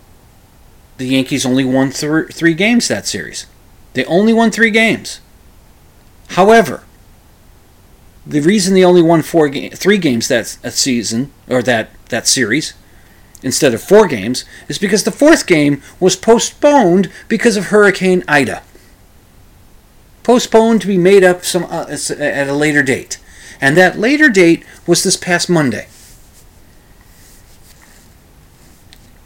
[0.97, 3.45] the Yankees only won th- three games that series.
[3.93, 5.19] They only won three games.
[6.29, 6.83] However,
[8.25, 12.73] the reason they only won four three games that, that season or that that series
[13.43, 18.63] instead of four games is because the fourth game was postponed because of Hurricane Ida.
[20.23, 23.17] Postponed to be made up some uh, at a later date,
[23.61, 25.87] and that later date was this past Monday.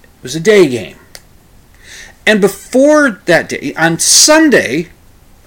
[0.04, 0.98] It was a day game.
[2.28, 4.90] And before that day, on Sunday,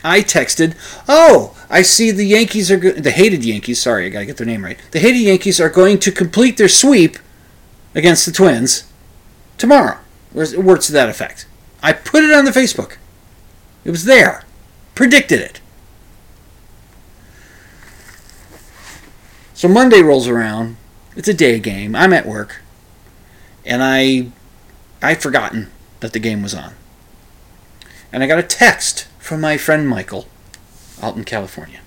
[0.04, 0.74] I texted,
[1.08, 3.80] "Oh, I see the Yankees are go- the hated Yankees.
[3.80, 4.78] Sorry, I gotta get their name right.
[4.90, 7.18] The hated Yankees are going to complete their sweep
[7.94, 8.84] against the Twins
[9.56, 9.98] tomorrow."
[10.34, 11.46] Words to that effect.
[11.82, 12.96] I put it on the Facebook.
[13.84, 14.44] It was there.
[14.94, 15.60] Predicted it.
[19.54, 20.76] So Monday rolls around.
[21.16, 21.94] It's a day game.
[21.94, 22.60] I'm at work,
[23.64, 24.26] and I
[25.00, 26.74] I'd forgotten that the game was on.
[28.12, 30.28] And I got a text from my friend Michael
[31.02, 31.80] out in California.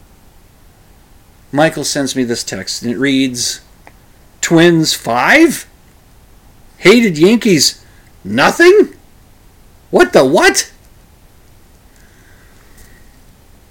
[1.52, 3.62] Michael sends me this text and it reads
[4.42, 5.68] Twins 5?
[6.80, 7.86] Hated Yankees
[8.24, 8.96] nothing?
[9.92, 10.74] What the what?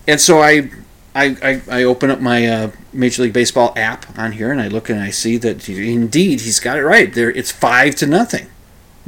[0.07, 0.71] And so I
[1.17, 4.69] I, I, I open up my uh, Major League Baseball app on here and I
[4.69, 7.13] look and I see that indeed he's got it right.
[7.13, 8.47] There it's five to nothing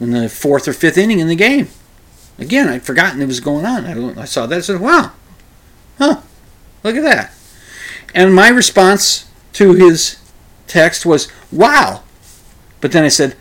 [0.01, 1.68] in the fourth or fifth inning in the game.
[2.38, 3.85] Again, I'd forgotten it was going on.
[3.85, 4.59] I, I saw that.
[4.59, 5.12] I said, wow,
[5.98, 6.20] huh,
[6.83, 7.33] look at that.
[8.14, 10.18] And my response to his
[10.66, 12.05] text was, wow.
[12.81, 13.37] But then I said,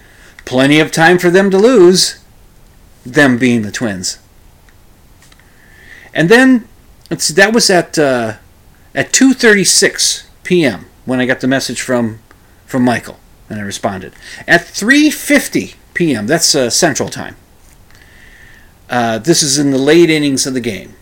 [0.46, 2.24] plenty of time for them to lose,
[3.06, 4.20] them being the twins.
[6.14, 6.68] And then
[7.10, 8.38] that was at uh,
[8.96, 10.88] at 2:36 p.m.
[11.06, 12.20] when I got the message from
[12.66, 13.20] from Michael.
[13.50, 14.14] And I responded.
[14.48, 16.26] At 3:50 p.m.
[16.26, 17.36] That's uh, Central Time.
[18.90, 20.96] Uh, this is in the late innings of the game.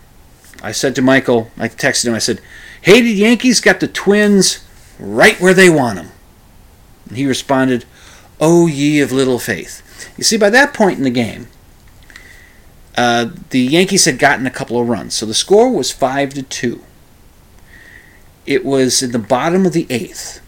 [0.62, 2.14] I said to Michael, I texted him.
[2.14, 2.40] I said,
[2.82, 4.60] "Hated Yankees got the Twins
[4.98, 6.10] right where they want them."
[7.08, 7.84] And he responded,
[8.40, 9.82] "Oh ye of little faith."
[10.16, 11.48] You see, by that point in the game,
[12.96, 16.42] uh, the Yankees had gotten a couple of runs, so the score was five to
[16.42, 16.82] two.
[18.46, 20.40] It was in the bottom of the eighth,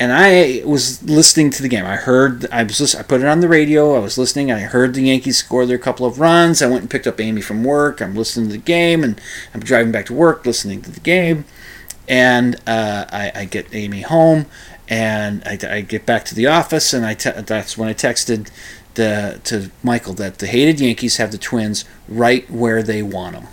[0.00, 1.84] and I was listening to the game.
[1.84, 3.94] I heard, I was, I put it on the radio.
[3.94, 4.50] I was listening.
[4.50, 6.62] I heard the Yankees score their couple of runs.
[6.62, 8.00] I went and picked up Amy from work.
[8.00, 9.20] I'm listening to the game, and
[9.52, 11.44] I'm driving back to work, listening to the game.
[12.08, 14.46] And uh, I, I get Amy home,
[14.88, 18.50] and I, I get back to the office, and I te- that's when I texted
[18.94, 23.48] the to Michael that the hated Yankees have the Twins right where they want them.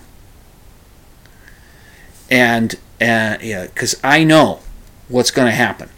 [2.32, 4.62] And uh, yeah, because I know
[5.10, 5.90] what's going to happen.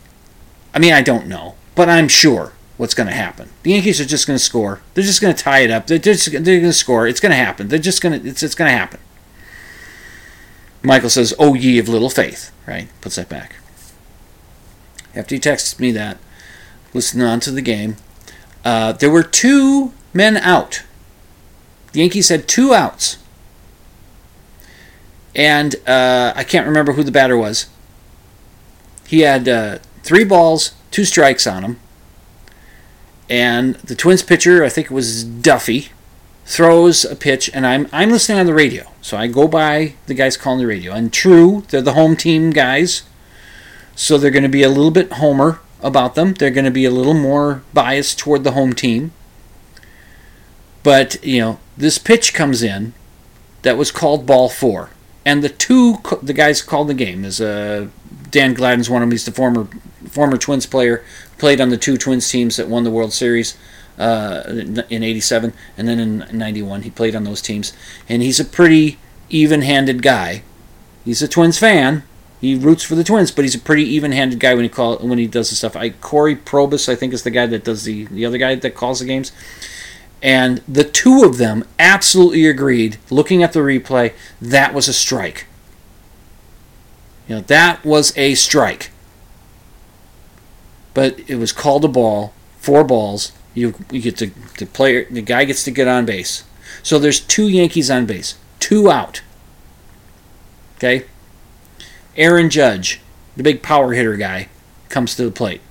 [0.74, 3.50] I mean, I don't know, but I'm sure what's going to happen.
[3.64, 4.82] The Yankees are just going to score.
[4.94, 5.88] They're just going to tie it up.
[5.88, 7.08] They're just they're going to score.
[7.08, 7.68] It's going to happen.
[7.68, 9.00] They're just going to it's it's going to happen.
[10.82, 12.88] Michael says, "Oh ye of little faith," right?
[13.02, 13.56] Puts that back.
[15.16, 16.18] After he texts me that,
[16.94, 17.98] listening on to the game,
[18.64, 20.84] uh, there were two men out.
[21.92, 23.18] The Yankees had two outs.
[25.36, 27.68] And uh, I can't remember who the batter was.
[29.08, 31.80] He had uh, three balls, two strikes on him.
[33.30, 35.90] And the Twins pitcher, I think it was Duffey,
[36.46, 38.92] throws a pitch, and I'm I'm listening on the radio.
[39.02, 40.94] So I go by the guys calling the radio.
[40.94, 43.04] And true, they're the home team guys.
[43.96, 46.34] So they're going to be a little bit homer about them.
[46.34, 49.12] They're going to be a little more biased toward the home team.
[50.84, 52.94] But, you know, this pitch comes in
[53.62, 54.90] that was called ball four.
[55.26, 57.90] And the two, the guys called the game is uh,
[58.30, 59.12] Dan Gladden's one of them.
[59.12, 59.68] He's the former
[60.08, 61.04] former Twins player,
[61.38, 63.58] played on the two Twins teams that won the World Series
[63.98, 64.44] uh,
[64.90, 67.74] in '87, and then in '91 he played on those teams.
[68.08, 68.98] And he's a pretty
[69.30, 70.44] even-handed guy.
[71.06, 72.04] He's a Twins fan,
[72.42, 75.18] he roots for the Twins, but he's a pretty even-handed guy when he call when
[75.18, 75.76] he does the stuff.
[75.76, 78.76] I Cory Provus, I think, is the guy that does the the other guy that
[78.76, 79.32] calls the games.
[80.22, 85.46] And the two of them absolutely agreed, looking at the replay, that was a strike.
[87.30, 88.90] You know, that was a strike.
[90.96, 93.32] But it was called a ball, four balls.
[93.54, 96.44] You you get to the player the guy gets to get on base.
[96.82, 99.22] So there's two Yankees on base, two out.
[100.78, 101.06] Okay?
[102.18, 103.00] Aaron Judge,
[103.38, 104.50] the big power hitter guy,
[104.90, 105.62] comes to the plate.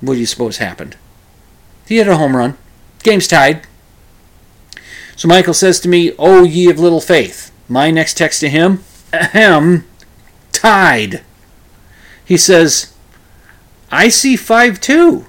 [0.00, 0.96] What do you suppose happened?
[1.86, 2.56] He hit a home run.
[3.02, 3.66] Game's tied.
[5.14, 7.52] So Michael says to me, Oh, ye of little faith.
[7.68, 9.84] My next text to him, ahem,
[10.66, 11.22] tied.
[12.24, 12.92] He says,
[13.90, 15.24] I see 5 2.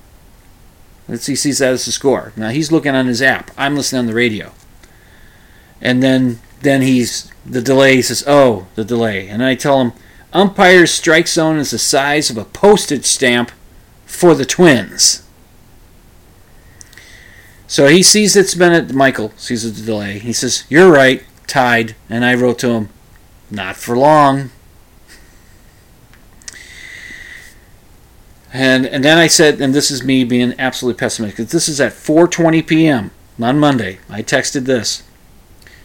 [1.07, 2.33] Let's see, he sees that as the score.
[2.35, 3.51] Now he's looking on his app.
[3.55, 4.51] I'm listening on the radio.
[5.79, 9.27] And then then he's the delay he says, Oh, the delay.
[9.29, 9.93] And I tell him,
[10.33, 13.51] umpire's strike zone is the size of a postage stamp
[14.07, 15.23] for the twins.
[17.67, 20.17] So he sees it's been at Michael sees the delay.
[20.17, 21.95] He says, You're right, tied.
[22.09, 22.89] And I wrote to him,
[23.51, 24.49] Not for long.
[28.57, 31.37] And and then I said, and this is me being absolutely pessimistic.
[31.37, 33.11] Because this is at 4:20 p.m.
[33.39, 33.99] on Monday.
[34.09, 35.03] I texted this.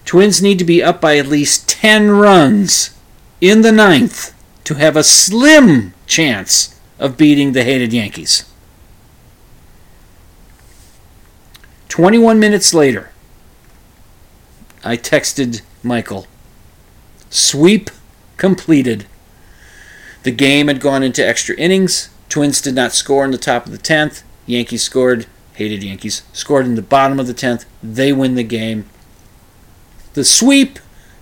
[0.06, 2.96] Twins need to be up by at least 10 runs
[3.42, 8.50] in the ninth to have a slim chance of beating the hated Yankees.
[11.90, 13.10] 21 minutes later,
[14.82, 16.26] I texted Michael.
[17.28, 17.90] Sweep
[18.38, 19.04] completed.
[20.22, 22.08] The game had gone into extra innings.
[22.32, 24.22] Twins did not score in the top of the 10th.
[24.46, 25.26] Yankees scored.
[25.52, 26.22] Hated Yankees.
[26.32, 27.66] Scored in the bottom of the 10th.
[27.82, 28.88] They win the game.
[30.14, 30.78] The sweep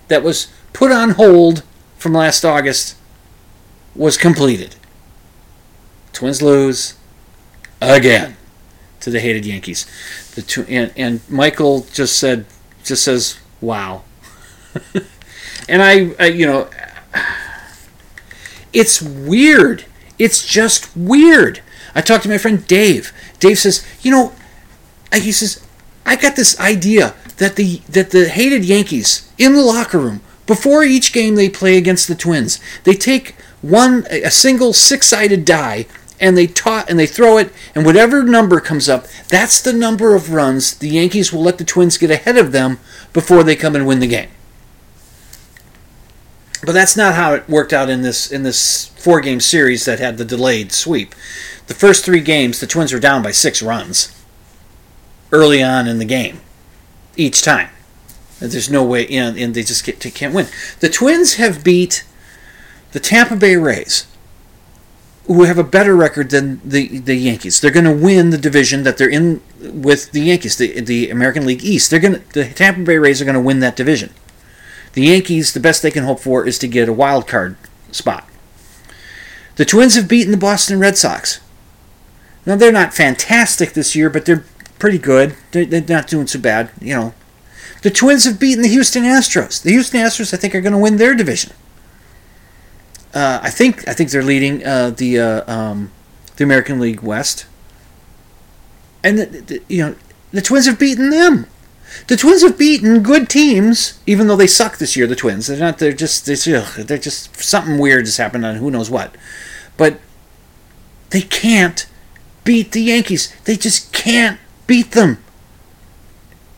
[0.07, 1.63] that was put on hold
[1.97, 2.95] from last August
[3.93, 4.77] was completed.
[6.13, 6.95] Twins lose
[7.81, 8.37] again
[9.01, 9.85] to the hated Yankees.
[10.35, 12.45] The two, and, and Michael just said,
[12.85, 14.03] just says, "Wow."
[15.67, 16.69] and I, I, you know,
[18.71, 19.83] it's weird.
[20.21, 21.61] It's just weird.
[21.95, 23.11] I talked to my friend Dave.
[23.39, 24.33] Dave says, you know,
[25.11, 25.65] he says,
[26.05, 30.83] I got this idea that the that the hated Yankees in the locker room before
[30.83, 33.31] each game they play against the Twins, they take
[33.63, 35.87] one a single six-sided die
[36.19, 40.13] and they taught and they throw it and whatever number comes up, that's the number
[40.13, 42.77] of runs the Yankees will let the Twins get ahead of them
[43.11, 44.29] before they come and win the game.
[46.63, 49.99] But that's not how it worked out in this in this four game series that
[49.99, 51.15] had the delayed sweep.
[51.67, 54.15] The first three games, the Twins were down by six runs
[55.31, 56.41] early on in the game,
[57.15, 57.69] each time.
[58.39, 60.47] There's no way, you know, and they just get, they can't win.
[60.79, 62.03] The Twins have beat
[62.91, 64.07] the Tampa Bay Rays,
[65.27, 67.61] who have a better record than the, the Yankees.
[67.61, 71.45] They're going to win the division that they're in with the Yankees, the, the American
[71.45, 71.91] League East.
[71.91, 74.11] They're going to, the Tampa Bay Rays are going to win that division.
[74.93, 77.55] The Yankees, the best they can hope for is to get a wild card
[77.91, 78.27] spot.
[79.55, 81.39] The Twins have beaten the Boston Red Sox.
[82.45, 84.45] Now they're not fantastic this year, but they're
[84.79, 85.35] pretty good.
[85.51, 87.13] They're, not doing so bad, you know.
[87.83, 89.61] The Twins have beaten the Houston Astros.
[89.61, 91.53] The Houston Astros, I think, are going to win their division.
[93.13, 95.91] Uh, I think I think they're leading uh, the uh, um,
[96.37, 97.45] the American League West,
[99.03, 99.95] and the, the, you know
[100.31, 101.47] the Twins have beaten them.
[102.07, 105.07] The Twins have beaten good teams, even though they suck this year.
[105.07, 105.77] The Twins, they're not.
[105.77, 106.25] They're just.
[106.25, 109.15] They're, they're just something weird has happened on who knows what,
[109.77, 109.99] but
[111.09, 111.87] they can't
[112.43, 113.33] beat the Yankees.
[113.45, 115.23] They just can't beat them.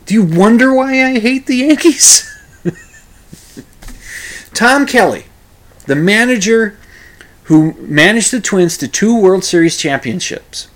[0.06, 2.30] Do you wonder why I hate the Yankees?
[4.54, 5.24] Tom Kelly,
[5.86, 6.78] the manager
[7.44, 10.68] who managed the Twins to two World Series championships.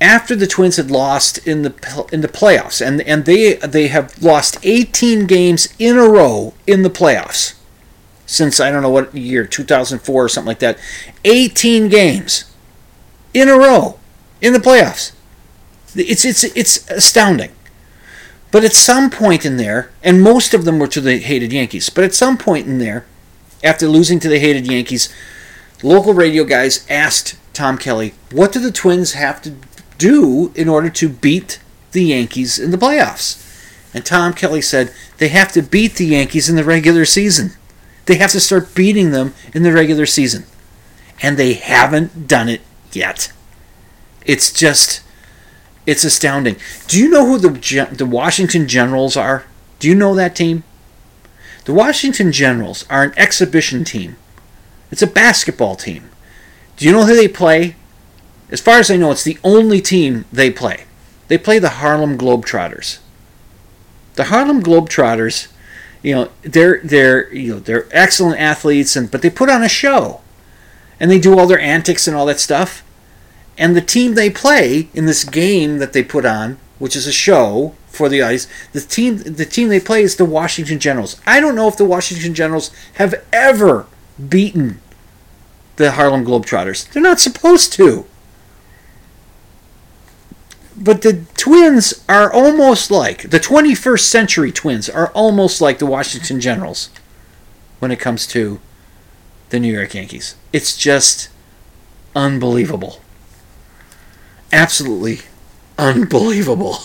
[0.00, 4.22] After the Twins had lost in the in the playoffs, and and they they have
[4.22, 7.54] lost 18 games in a row in the playoffs
[8.30, 10.78] since I don't know what year 2004 or something like that.
[11.24, 12.44] 18 games
[13.34, 13.98] in a row
[14.40, 15.12] in the playoffs.
[15.96, 17.50] It's it's it's astounding.
[18.52, 21.90] But at some point in there, and most of them were to the hated Yankees,
[21.90, 23.04] but at some point in there,
[23.64, 25.12] after losing to the hated Yankees,
[25.82, 29.54] local radio guys asked Tom Kelly, "What do the Twins have to
[30.00, 31.60] do in order to beat
[31.92, 33.36] the Yankees in the playoffs?"
[33.92, 37.52] And Tom Kelly said, "They have to beat the Yankees in the regular season.
[38.06, 40.44] They have to start beating them in the regular season."
[41.22, 43.30] And they haven't done it yet.
[44.24, 45.00] It's just
[45.86, 46.56] it's astounding.
[46.86, 49.44] Do you know who the the Washington Generals are?
[49.78, 50.62] Do you know that team?
[51.64, 54.16] The Washington Generals are an exhibition team.
[54.90, 56.10] It's a basketball team.
[56.76, 57.76] Do you know who they play?
[58.50, 60.84] As far as I know, it's the only team they play.
[61.28, 62.98] They play the Harlem Globetrotters.
[64.14, 65.48] The Harlem Globetrotters,
[66.02, 69.68] you know, they're they're you know they're excellent athletes, and but they put on a
[69.68, 70.20] show,
[70.98, 72.82] and they do all their antics and all that stuff.
[73.56, 77.12] And the team they play in this game that they put on, which is a
[77.12, 81.20] show for the ice, the team the team they play is the Washington Generals.
[81.24, 83.86] I don't know if the Washington Generals have ever
[84.28, 84.80] beaten
[85.76, 86.90] the Harlem Globetrotters.
[86.90, 88.06] They're not supposed to.
[90.80, 96.40] But the Twins are almost like the 21st century Twins are almost like the Washington
[96.40, 96.88] Generals
[97.80, 98.60] when it comes to
[99.50, 100.36] the New York Yankees.
[100.52, 101.28] It's just
[102.16, 103.00] unbelievable
[104.52, 105.20] absolutely
[105.78, 106.78] unbelievable.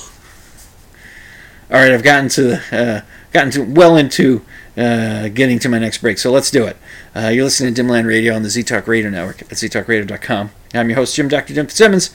[1.71, 4.45] All right, I've gotten to uh, gotten to well into
[4.77, 6.77] uh, getting to my next break, so let's do it.
[7.15, 10.51] Uh, you're listening to Dimland Radio on the ZTalk Radio Network at ztalkradio.com.
[10.73, 11.53] I'm your host, Jim Dr.
[11.53, 12.13] Jim Fitzsimmons.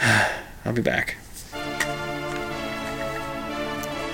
[0.64, 1.16] I'll be back.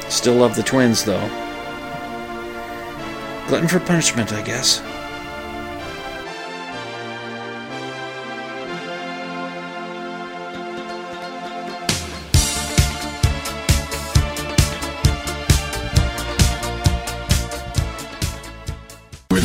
[0.08, 1.28] Still love the twins, though.
[3.48, 4.80] Glutton for punishment, I guess.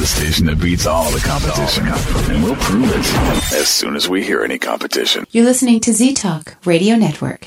[0.02, 1.86] The station that beats all the competition.
[2.34, 5.28] And we'll prove it as soon as we hear any competition.
[5.30, 7.46] You're listening to Z Talk Radio Network.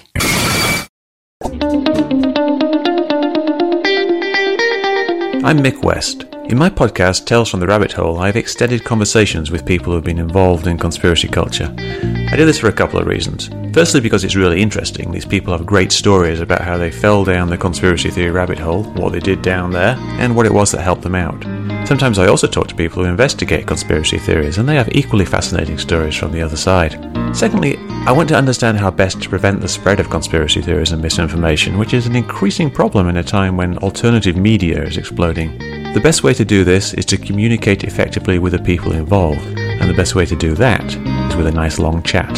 [5.42, 6.26] I'm Mick West.
[6.44, 9.96] In my podcast, Tales from the Rabbit Hole, I have extended conversations with people who
[9.96, 11.74] have been involved in conspiracy culture.
[11.76, 13.50] I do this for a couple of reasons.
[13.72, 15.10] Firstly, because it's really interesting.
[15.10, 18.84] These people have great stories about how they fell down the conspiracy theory rabbit hole,
[18.84, 21.44] what they did down there, and what it was that helped them out.
[21.86, 25.78] Sometimes I also talk to people who investigate conspiracy theories, and they have equally fascinating
[25.78, 26.92] stories from the other side.
[27.36, 27.76] Secondly,
[28.06, 31.78] I want to understand how best to prevent the spread of conspiracy theories and misinformation,
[31.78, 35.58] which is an increasing problem in a time when alternative media is exploding.
[35.92, 39.90] The best way to do this is to communicate effectively with the people involved, and
[39.90, 40.84] the best way to do that
[41.30, 42.34] is with a nice long chat.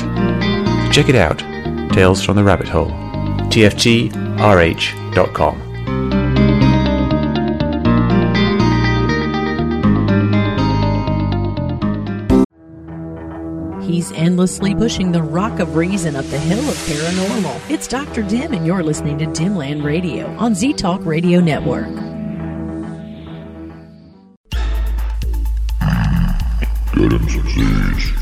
[0.93, 1.43] Check it out
[1.97, 2.91] Tales from the Rabbit Hole.
[3.49, 5.66] TFTRH.com.
[13.87, 17.71] He's endlessly pushing the rock of reason up the hill of paranormal.
[17.71, 18.23] It's Dr.
[18.23, 22.07] Dim, and you're listening to Dimland Radio on Z Talk Radio Network.
[27.29, 28.13] some Z's.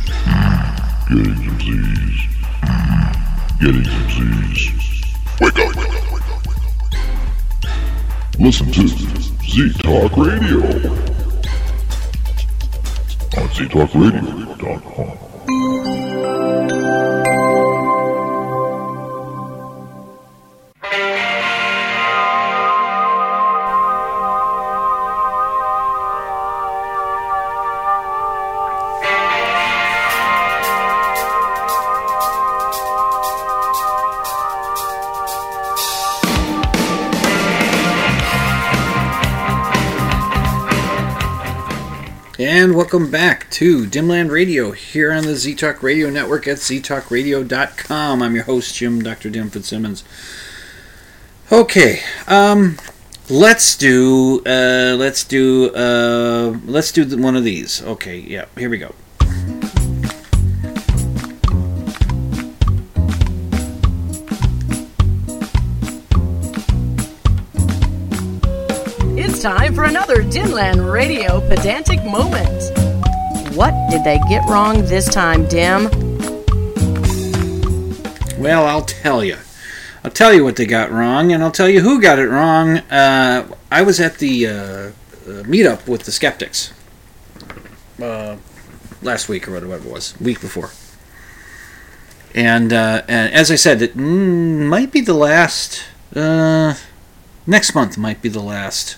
[1.08, 2.20] Getting some Z's.
[3.60, 4.70] Getting some Z's.
[5.40, 6.60] Wake up, wake up, wake up, wake
[7.64, 8.40] up.
[8.40, 10.60] Listen to Z Talk Radio
[13.36, 15.33] on ztalkradio.com.
[15.46, 17.33] Música
[42.64, 48.22] And welcome back to Dimland Radio here on the Z Talk Radio Network at ztalkradio.com.
[48.22, 49.28] I'm your host, Jim Dr.
[49.28, 50.02] Dim Fitzsimmons.
[51.52, 52.78] Okay, um,
[53.28, 57.82] let's do, uh, let's do, uh, let's do one of these.
[57.82, 58.94] Okay, yeah, here we go.
[69.84, 72.72] For another Dimland Radio pedantic moment.
[73.54, 75.90] What did they get wrong this time, Dim?
[78.38, 79.36] Well, I'll tell you.
[80.02, 82.78] I'll tell you what they got wrong, and I'll tell you who got it wrong.
[82.78, 84.92] Uh, I was at the uh, uh,
[85.42, 86.72] meetup with the skeptics
[88.00, 88.36] uh,
[89.02, 90.70] last week, or whatever it was, week before.
[92.34, 95.84] And, uh, and as I said, it mm, might be the last.
[96.16, 96.74] Uh,
[97.46, 98.96] next month might be the last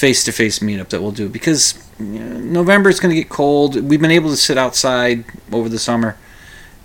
[0.00, 3.76] face-to-face meetup that we'll do because November is going to get cold.
[3.76, 6.16] We've been able to sit outside over the summer,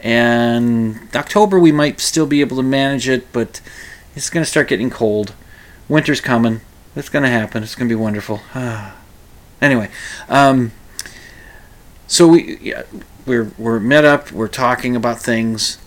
[0.02, 3.62] and October we might still be able to manage it, but
[4.18, 5.34] it's going to start getting cold.
[5.88, 6.60] Winter's coming.
[6.94, 7.64] It's going to happen.
[7.64, 8.42] It's going to be wonderful.
[9.62, 9.90] anyway,
[10.28, 10.74] um,
[12.08, 12.84] so we yeah,
[13.26, 14.30] we're we're met up.
[14.34, 15.78] We're talking about things,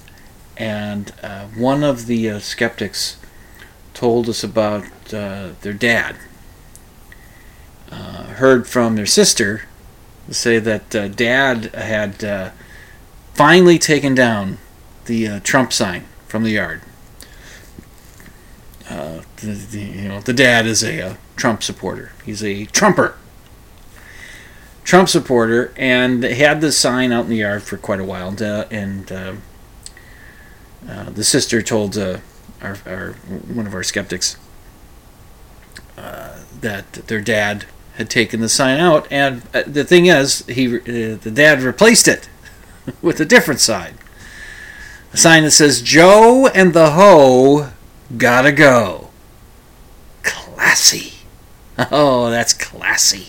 [0.57, 3.19] and uh, one of the uh, skeptics
[3.93, 6.17] told us about uh, their dad.
[7.91, 9.63] Uh, heard from their sister
[10.31, 12.51] say that uh, dad had uh,
[13.33, 14.59] finally taken down
[15.07, 16.83] the uh, Trump sign from the yard.
[18.91, 22.11] Uh, the, the, you know, the dad is a, uh Trump supporter.
[22.25, 23.17] He's a Trumper.
[24.83, 28.35] Trump supporter, and had the sign out in the yard for quite a while.
[28.71, 32.21] And, the sister told our,
[32.63, 34.37] our one of our skeptics
[36.61, 37.67] that their dad
[37.99, 42.07] had taken the sign out, and uh, the thing is, he uh, the dad replaced
[42.09, 42.29] it
[43.03, 43.99] with a different sign,
[45.13, 47.71] a sign that says "Joe and the Ho
[48.17, 49.11] gotta go."
[50.23, 51.13] Classy.
[51.93, 53.29] Oh, that's classy.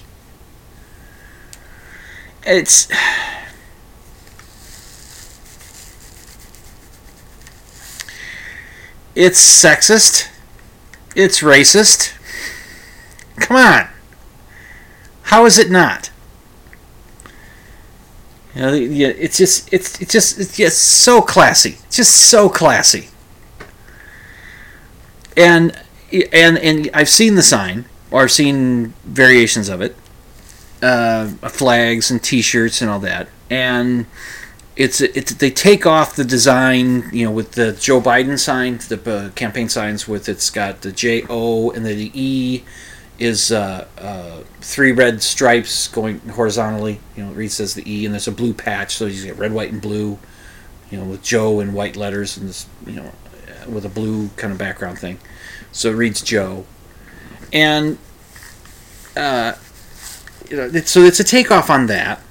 [2.44, 2.88] It's
[9.14, 10.30] it's sexist.
[11.16, 12.14] It's racist.
[13.40, 13.88] Come on.
[15.30, 16.10] How is it not?
[18.56, 21.78] You know, it's just it's it's just it's just so classy.
[21.86, 23.10] It's just so classy.
[25.38, 25.80] And
[26.34, 29.96] and and I've seen the sign or I've seen variations of it,
[30.82, 34.08] uh, flags and T-shirts and all that, and
[34.76, 39.00] it's it's they take off the design, you know, with the Joe Biden sign, the
[39.06, 42.64] uh, campaign signs with it's got the J O and the E
[43.20, 47.00] is uh, uh, three red stripes going horizontally.
[47.16, 49.52] You know, reads as the E, and there's a blue patch, so you get red,
[49.52, 50.18] white, and blue.
[50.90, 53.12] You know, with Joe in white letters and this, you know,
[53.68, 55.20] with a blue kind of background thing.
[55.72, 56.66] So it reads Joe,
[57.54, 57.98] and
[59.16, 59.54] uh,
[60.50, 62.22] you know, it's, so it's a takeoff on that.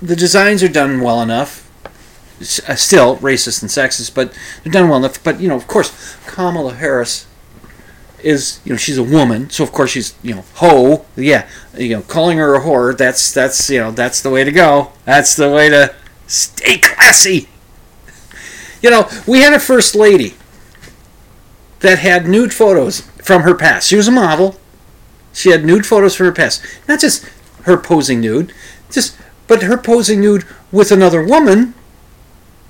[0.00, 1.68] The designs are done well enough.
[2.40, 5.24] S- uh, Still racist and sexist, but they're done well enough.
[5.24, 7.26] But you know, of course, Kamala Harris
[8.26, 11.48] is you know she's a woman, so of course she's you know ho yeah
[11.78, 12.96] you know calling her a whore.
[12.96, 14.92] That's that's you know that's the way to go.
[15.04, 15.94] That's the way to
[16.26, 17.48] stay classy.
[18.82, 20.34] You know, we had a first lady
[21.80, 23.88] that had nude photos from her past.
[23.88, 24.58] She was a model.
[25.32, 26.62] She had nude photos from her past.
[26.88, 27.24] Not just
[27.62, 28.52] her posing nude,
[28.90, 29.16] just
[29.46, 31.74] but her posing nude with another woman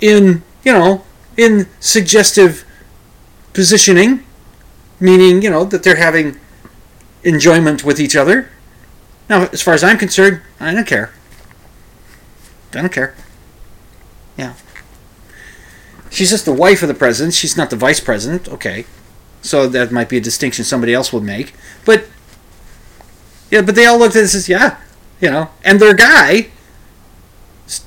[0.01, 1.05] in, you know,
[1.37, 2.65] in suggestive
[3.53, 4.25] positioning,
[5.01, 6.39] meaning, you know, that they're having
[7.23, 8.51] enjoyment with each other.
[9.29, 11.13] Now, as far as I'm concerned, I don't care.
[12.75, 13.15] I don't care.
[14.37, 14.55] Yeah.
[16.11, 17.35] She's just the wife of the president.
[17.35, 18.49] She's not the vice president.
[18.49, 18.87] Okay.
[19.43, 21.55] So that might be a distinction somebody else would make.
[21.85, 22.07] But,
[23.51, 24.81] yeah, but they all looked at this as, yeah,
[25.21, 26.51] you know, and their guy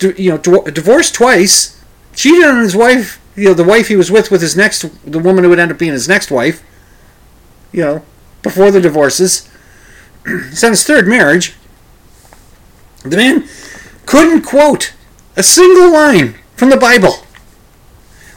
[0.02, 1.82] you know, divorced twice,
[2.14, 3.20] cheated on his wife.
[3.36, 5.72] You know, the wife he was with with his next, the woman who would end
[5.72, 6.64] up being his next wife.
[7.72, 8.06] You know,
[8.42, 9.50] before the divorces.
[10.52, 11.56] since third marriage.
[13.04, 13.48] The man
[14.06, 14.94] couldn't quote
[15.36, 17.14] a single line from the Bible.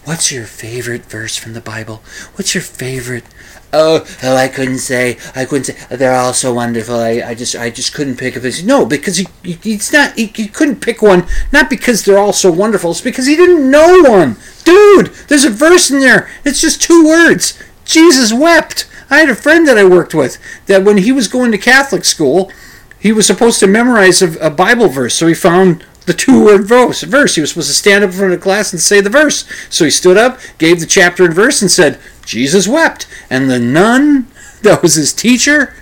[0.05, 2.03] What's your favorite verse from the Bible?
[2.35, 3.25] What's your favorite?
[3.73, 5.17] Oh, oh, I couldn't say.
[5.35, 5.97] I couldn't say.
[5.97, 6.97] They're all so wonderful.
[6.97, 8.63] I, I just, I just couldn't pick a verse.
[8.63, 10.15] No, because he, he it's not.
[10.15, 11.27] He, he couldn't pick one.
[11.53, 12.91] Not because they're all so wonderful.
[12.91, 14.37] It's because he didn't know one.
[14.65, 16.29] Dude, there's a verse in there.
[16.45, 17.59] It's just two words.
[17.85, 18.87] Jesus wept.
[19.11, 22.05] I had a friend that I worked with that when he was going to Catholic
[22.05, 22.51] school,
[22.99, 25.15] he was supposed to memorize a, a Bible verse.
[25.15, 27.03] So he found the two word verse.
[27.03, 27.35] Verse.
[27.35, 29.45] He was supposed to stand up in front of class and say the verse.
[29.71, 33.59] So he stood up, gave the chapter and verse, and said, "Jesus wept." And the
[33.61, 34.27] nun
[34.63, 35.75] that was his teacher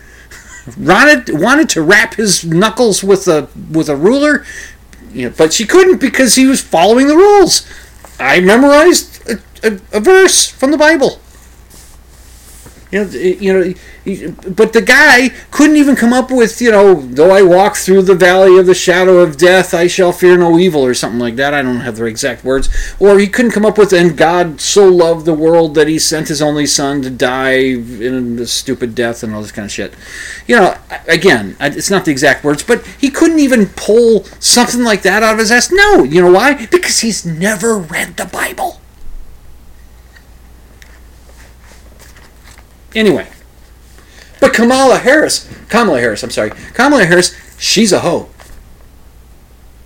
[0.79, 4.45] wanted wanted to wrap his knuckles with a with a ruler,
[5.13, 7.67] you know, but she couldn't because he was following the rules.
[8.19, 11.21] I memorized a, a, a verse from the Bible.
[12.91, 13.75] You know,
[14.05, 17.77] you know, but the guy couldn't even come up with, you know, though I walk
[17.77, 21.21] through the valley of the shadow of death, I shall fear no evil, or something
[21.21, 21.55] like that.
[21.55, 22.69] I don't have the exact words.
[22.99, 26.29] Or he couldn't come up with, and God so loved the world that he sent
[26.29, 29.95] his only son to die in a stupid death and all this kind of shit.
[30.47, 30.77] You know,
[31.07, 35.35] again, it's not the exact words, but he couldn't even pull something like that out
[35.35, 35.71] of his ass.
[35.71, 36.67] No, you know why?
[36.67, 38.70] Because he's never read the Bible.
[42.95, 43.29] Anyway,
[44.41, 48.29] but Kamala Harris, Kamala Harris, I'm sorry, Kamala Harris, she's a hoe.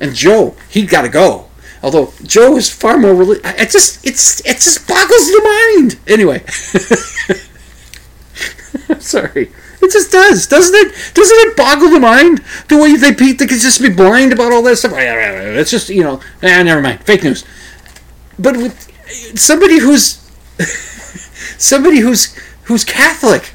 [0.00, 1.48] And Joe, he got to go.
[1.82, 5.98] Although Joe is far more reli- It just it's it just boggles the mind.
[6.08, 6.42] Anyway,
[9.00, 9.52] sorry.
[9.82, 10.94] It just does, doesn't it?
[11.12, 14.62] Doesn't it boggle the mind the way they they could just be blind about all
[14.62, 14.92] that stuff?
[14.94, 17.44] It's just you know, ah, never mind, fake news.
[18.38, 20.26] But with somebody who's
[21.58, 22.34] somebody who's
[22.64, 23.52] who's Catholic,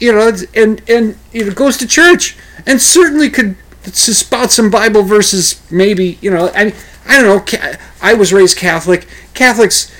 [0.00, 2.36] you know, and and you know, goes to church,
[2.66, 3.56] and certainly could
[3.92, 5.60] spout some Bible verses.
[5.70, 6.74] Maybe you know, I
[7.06, 7.72] I don't know.
[8.02, 9.06] I was raised Catholic.
[9.34, 9.94] Catholics,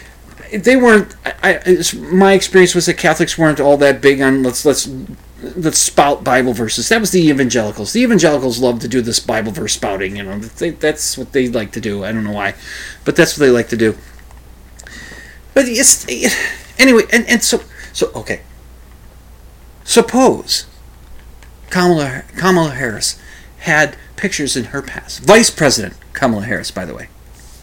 [0.52, 1.14] they weren't.
[1.24, 4.88] I, I, my experience was that Catholics weren't all that big on let's let's
[5.56, 6.88] let's spout Bible verses.
[6.88, 7.92] That was the evangelicals.
[7.92, 10.16] The evangelicals love to do this Bible verse spouting.
[10.16, 12.04] You know, they, that's what they like to do.
[12.04, 12.54] I don't know why,
[13.04, 13.96] but that's what they like to do.
[15.52, 16.06] But it's
[16.78, 17.62] anyway, and, and so
[17.92, 18.42] so okay.
[19.84, 20.66] Suppose
[21.70, 23.20] Kamala Kamala Harris
[23.58, 25.20] had pictures in her past.
[25.20, 27.08] Vice President Kamala Harris, by the way,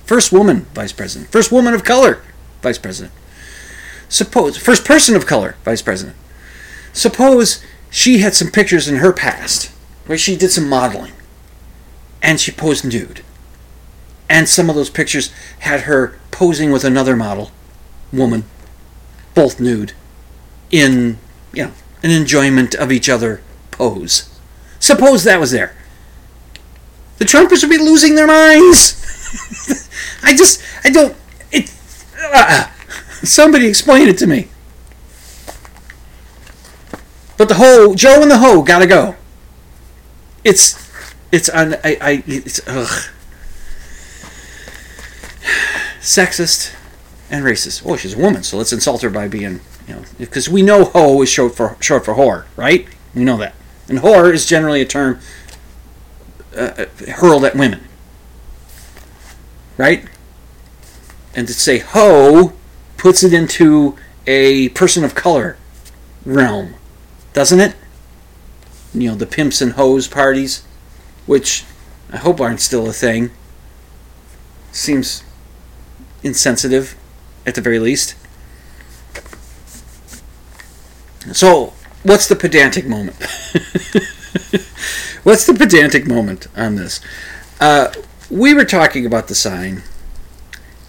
[0.05, 2.21] first woman vice president, first woman of color
[2.61, 3.13] vice president.
[4.09, 6.17] Suppose first person of color vice president.
[6.93, 9.71] Suppose she had some pictures in her past
[10.05, 11.13] where she did some modeling,
[12.21, 13.21] and she posed nude.
[14.29, 17.51] And some of those pictures had her posing with another model,
[18.11, 18.43] woman,
[19.41, 19.93] both nude,
[20.69, 21.17] in,
[21.51, 21.71] you know,
[22.03, 24.29] an enjoyment of each other pose.
[24.79, 25.75] Suppose that was there.
[27.17, 29.89] The Trumpers would be losing their minds.
[30.23, 31.15] I just, I don't,
[31.51, 31.73] it,
[32.21, 32.69] uh,
[33.23, 34.49] somebody explain it to me.
[37.35, 39.15] But the hoe, Joe and the hoe, gotta go.
[40.43, 40.87] It's,
[41.31, 43.09] it's, un, I, I, it's, ugh.
[45.99, 46.75] Sexist
[47.31, 47.83] and racist.
[47.85, 50.83] Oh, she's a woman, so let's insult her by being, you know, because we know
[50.83, 52.87] "ho" is short for short for whore, right?
[53.15, 53.55] We know that,
[53.87, 55.19] and whore is generally a term
[56.55, 57.87] uh, hurled at women,
[59.77, 60.05] right?
[61.33, 62.53] And to say "ho"
[62.97, 63.95] puts it into
[64.27, 65.57] a person of color
[66.25, 66.75] realm,
[67.33, 67.75] doesn't it?
[68.93, 70.63] You know, the pimps and hoes parties,
[71.25, 71.63] which
[72.11, 73.31] I hope aren't still a thing.
[74.73, 75.23] Seems
[76.23, 76.95] insensitive
[77.45, 78.15] at the very least.
[81.33, 81.73] So,
[82.03, 83.15] what's the pedantic moment?
[85.23, 86.99] what's the pedantic moment on this?
[87.59, 87.93] Uh,
[88.29, 89.83] we were talking about the sign,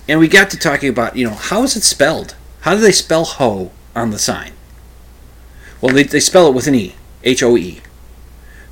[0.08, 2.34] and we got to talking about, you know, how is it spelled?
[2.60, 4.52] How do they spell hoe on the sign?
[5.80, 6.94] Well, they, they spell it with an E,
[7.24, 7.80] H O E,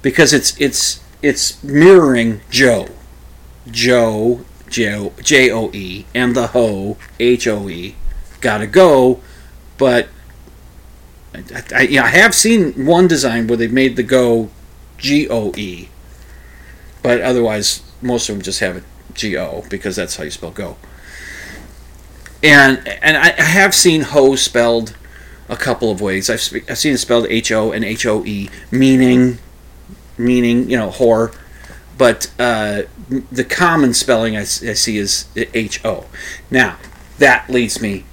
[0.00, 2.88] because it's it's it's mirroring Joe,
[3.70, 7.96] Joe J O E, and the hoe, H O E.
[8.40, 9.20] Gotta go,
[9.76, 10.08] but
[11.34, 14.50] I, I, I have seen one design where they've made the go
[14.96, 15.88] G O E,
[17.02, 20.50] but otherwise, most of them just have it G O because that's how you spell
[20.50, 20.76] go.
[22.42, 24.96] And and I, I have seen hoe spelled
[25.48, 26.30] a couple of ways.
[26.30, 29.38] I've, I've seen it spelled H O and H O E, meaning
[30.16, 31.34] meaning you know whore
[32.00, 32.84] but uh,
[33.30, 36.06] the common spelling I see is H O.
[36.50, 36.78] Now,
[37.18, 38.06] that leads me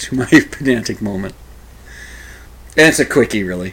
[0.00, 1.34] to my pedantic moment.
[2.76, 3.72] And it's a quickie, really.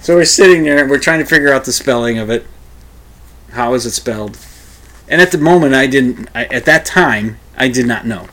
[0.00, 2.46] So we're sitting there and we're trying to figure out the spelling of it.
[3.50, 4.38] How is it spelled?
[5.08, 8.28] And at the moment, I didn't, I, at that time, I did not know.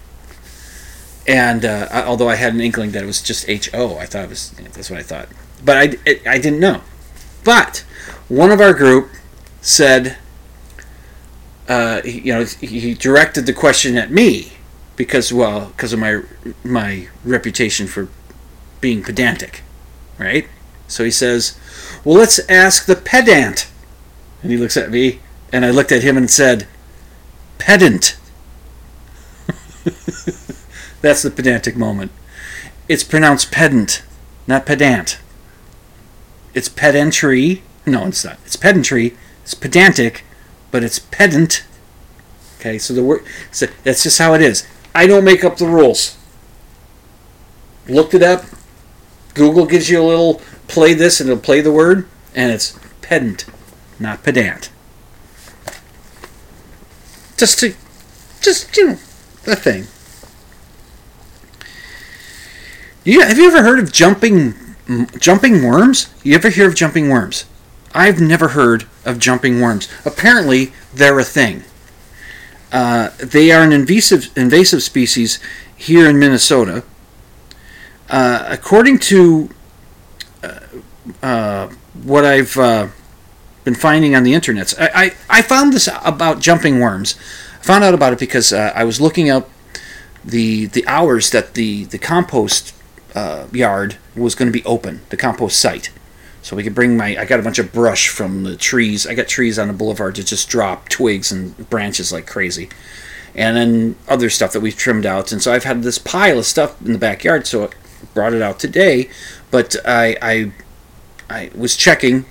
[1.28, 4.06] And uh, I, although I had an inkling that it was just H O, I
[4.06, 5.30] thought it was, that's what I thought.
[5.66, 6.82] But I, it, I didn't know.
[7.44, 7.84] But
[8.28, 9.10] one of our group
[9.64, 10.18] said,
[11.68, 14.54] uh, you know, he directed the question at me
[14.96, 16.22] because, well, because of my
[16.64, 18.10] my reputation for
[18.82, 19.62] being pedantic,
[20.20, 20.48] right?
[20.88, 21.58] So he says,
[22.04, 23.68] "Well, let's ask the pedant."
[24.42, 25.22] And he looks at me,
[25.54, 26.68] and I looked at him and said,
[27.58, 28.18] "Pedant."
[31.02, 32.12] That's the pedantic moment.
[32.90, 34.04] It's pronounced pedant,
[34.46, 35.20] not pedant.
[36.54, 37.64] It's pedantry.
[37.86, 38.38] No, it's not.
[38.46, 39.16] It's pedantry.
[39.44, 40.24] It's pedantic,
[40.72, 41.66] but it's pedant.
[42.60, 43.26] Okay, so the word.
[43.52, 44.66] So that's just how it is.
[44.96, 46.18] I don't make up the rules.
[47.88, 48.46] Looked it up.
[49.34, 53.46] Google gives you a little play this and it'll play the word, and it's pedant,
[54.00, 54.70] not pedant.
[57.36, 57.74] Just to,
[58.42, 58.98] just you know,
[59.48, 59.88] a thing.
[63.04, 64.54] You have you ever heard of jumping
[65.20, 66.14] jumping worms?
[66.24, 67.46] You ever hear of jumping worms?
[67.94, 69.88] I've never heard of jumping worms.
[70.06, 71.64] Apparently, they're a thing.
[72.72, 75.40] Uh, they are an invasive invasive species
[75.76, 76.84] here in Minnesota.
[78.10, 79.50] Uh, according to
[80.44, 80.60] uh,
[81.22, 81.68] uh,
[82.04, 82.88] what I've uh,
[83.64, 84.90] been finding on the internet, I,
[85.30, 87.16] I, I found this about jumping worms.
[87.60, 89.50] I found out about it because uh, I was looking up
[90.26, 92.74] the the hours that the the compost
[93.52, 95.92] yard was going to be open, the compost site.
[96.44, 97.18] So we could bring my.
[97.18, 99.08] I got a bunch of brush from the trees.
[99.08, 102.70] I got trees on the boulevard to just drop twigs and branches like crazy,
[103.34, 105.32] and then other stuff that we've trimmed out.
[105.32, 107.48] And so I've had this pile of stuff in the backyard.
[107.48, 107.70] So I
[108.14, 109.10] brought it out today,
[109.52, 110.52] but I I,
[111.30, 112.26] I was checking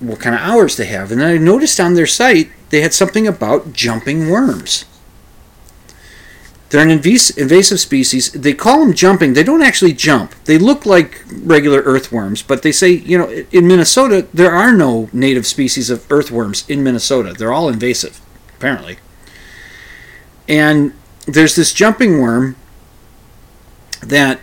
[0.00, 2.94] what kind of hours they have, and then I noticed on their site they had
[2.94, 4.86] something about jumping worms.
[6.70, 8.32] They're an invas- invasive species.
[8.32, 9.34] They call them jumping.
[9.34, 10.34] They don't actually jump.
[10.44, 15.08] They look like regular earthworms, but they say, you know, in Minnesota, there are no
[15.12, 17.32] native species of earthworms in Minnesota.
[17.32, 18.20] They're all invasive,
[18.56, 18.98] apparently.
[20.48, 20.94] And
[21.26, 22.56] there's this jumping worm
[24.02, 24.40] that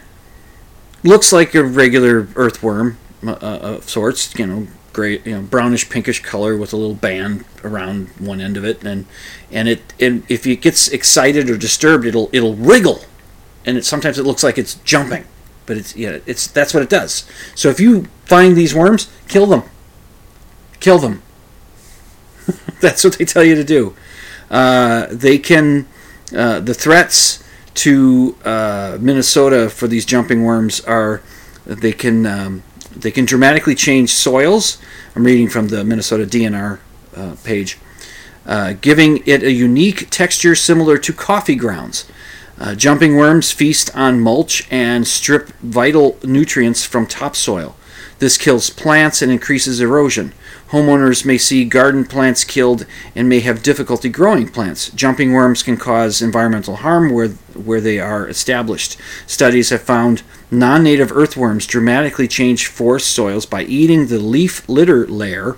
[1.04, 6.22] looks like a regular earthworm uh, of sorts, you know, gray, you know, brownish pinkish
[6.22, 9.06] color with a little band around one end of it, and
[9.52, 13.02] and it and if it gets excited or disturbed, it'll it'll wriggle,
[13.66, 15.26] and it sometimes it looks like it's jumping,
[15.66, 17.30] but it's yeah, it's that's what it does.
[17.56, 19.64] So if you find these worms, kill them.
[20.80, 21.22] Kill them.
[22.82, 23.96] that's what they tell you to do.
[24.50, 25.88] Uh, they can
[26.36, 31.22] uh, the threats to uh, Minnesota for these jumping worms are
[31.66, 32.64] they can um,
[32.96, 34.78] they can dramatically change soils.
[35.16, 36.80] I'm reading from the Minnesota DNR
[37.16, 37.78] uh, page,
[38.46, 42.10] uh, giving it a unique texture similar to coffee grounds.
[42.60, 47.76] Uh, jumping worms feast on mulch and strip vital nutrients from topsoil.
[48.20, 50.34] This kills plants and increases erosion.
[50.70, 52.86] Homeowners may see garden plants killed
[53.16, 54.92] and may have difficulty growing plants.
[54.92, 58.96] Jumping worms can cause environmental harm where, where they are established.
[59.26, 60.22] Studies have found
[60.52, 65.56] non native earthworms dramatically change forest soils by eating the leaf litter layer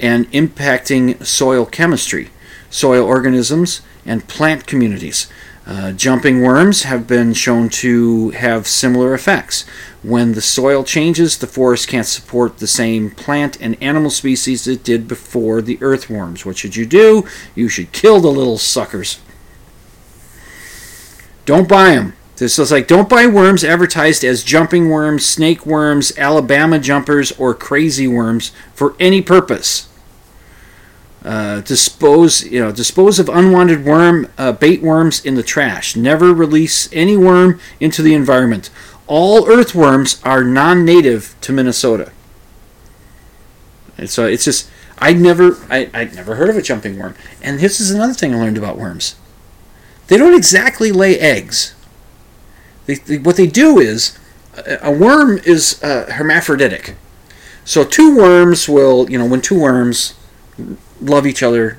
[0.00, 2.30] and impacting soil chemistry,
[2.70, 5.28] soil organisms, and plant communities.
[5.66, 9.64] Uh, jumping worms have been shown to have similar effects.
[10.02, 14.84] When the soil changes, the forest can't support the same plant and animal species it
[14.84, 16.44] did before the earthworms.
[16.44, 17.26] What should you do?
[17.54, 19.20] You should kill the little suckers.
[21.46, 22.14] Don't buy them.
[22.36, 27.54] This is like don't buy worms advertised as jumping worms, snake worms, Alabama jumpers, or
[27.54, 29.88] crazy worms for any purpose.
[31.24, 35.96] Uh, dispose, you know, dispose of unwanted worm uh, bait worms in the trash.
[35.96, 38.68] Never release any worm into the environment.
[39.06, 42.12] All earthworms are non-native to Minnesota.
[43.96, 44.68] And so it's just
[44.98, 47.14] I never I I'd never heard of a jumping worm.
[47.40, 49.14] And this is another thing I learned about worms.
[50.08, 51.73] They don't exactly lay eggs.
[52.86, 54.18] They, they, what they do is
[54.82, 56.96] a, worm is uh, hermaphroditic.
[57.64, 60.14] So two worms will, you know, when two worms
[61.00, 61.78] love each other,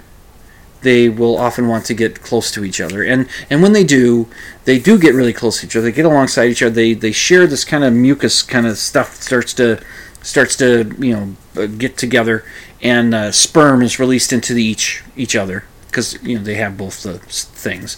[0.82, 3.04] they will often want to get close to each other.
[3.04, 4.28] And and when they do,
[4.66, 5.86] they do get really close to each other.
[5.86, 6.74] They get alongside each other.
[6.74, 9.82] They they share this kind of mucus kind of stuff starts to
[10.22, 12.44] starts to you know get together,
[12.82, 15.66] and uh, sperm is released into each each other
[15.96, 17.98] because you know they have both the things,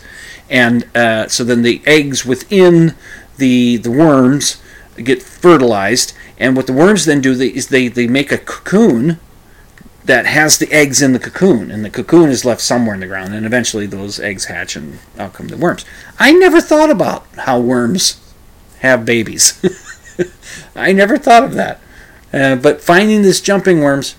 [0.52, 2.94] and uh, so then the eggs within
[3.38, 4.62] the the worms
[4.98, 9.20] get fertilized, and what the worms then do is they they make a cocoon
[10.06, 13.08] that has the eggs in the cocoon, and the cocoon is left somewhere in the
[13.08, 15.84] ground, and eventually those eggs hatch, and out come the worms.
[16.20, 18.22] I never thought about how worms
[18.82, 19.60] have babies.
[20.76, 21.82] I never thought of that.
[22.32, 24.16] Uh, but finding this jumping worms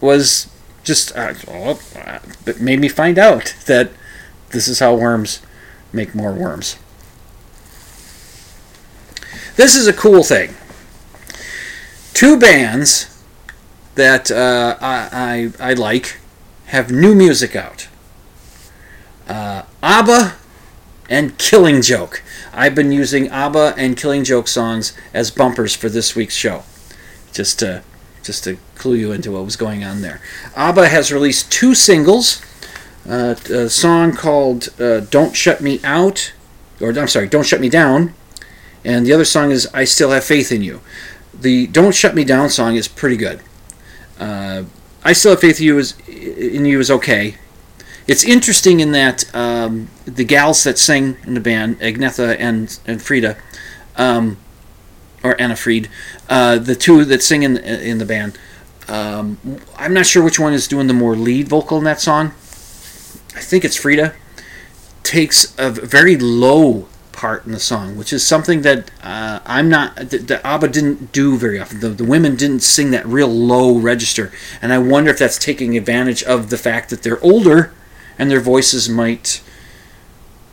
[0.00, 0.46] was
[0.88, 1.34] just uh,
[2.46, 3.90] it made me find out that
[4.52, 5.42] this is how worms
[5.92, 6.78] make more worms.
[9.56, 10.54] This is a cool thing.
[12.14, 13.22] Two bands
[13.96, 16.18] that uh, I, I I like
[16.68, 17.86] have new music out.
[19.28, 20.36] Uh, ABBA
[21.10, 22.22] and Killing Joke.
[22.54, 26.62] I've been using ABBA and Killing Joke songs as bumpers for this week's show,
[27.30, 27.82] just to
[28.28, 30.20] just to clue you into what was going on there.
[30.54, 32.42] ABBA has released two singles.
[33.08, 36.34] Uh, a song called uh, "Don't Shut Me Out,"
[36.78, 38.12] or I'm sorry, "Don't Shut Me Down,"
[38.84, 40.82] and the other song is "I Still Have Faith in You."
[41.32, 43.40] The "Don't Shut Me Down" song is pretty good.
[44.20, 44.64] Uh,
[45.02, 47.36] "I Still Have Faith in You" is in you is okay.
[48.06, 53.00] It's interesting in that um, the gals that sing in the band, Agnetha and and
[53.00, 53.38] Frida,
[53.96, 54.36] um,
[55.22, 55.88] or Anni-Frid,
[56.28, 58.38] uh, the two that sing in in the band.
[58.88, 59.38] Um,
[59.76, 62.28] I'm not sure which one is doing the more lead vocal in that song.
[63.36, 64.14] I think it's Frida.
[65.02, 69.96] Takes a very low part in the song, which is something that uh, I'm not
[69.96, 71.80] that, that ABBA didn't do very often.
[71.80, 75.76] The, the women didn't sing that real low register, and I wonder if that's taking
[75.76, 77.72] advantage of the fact that they're older
[78.18, 79.42] and their voices might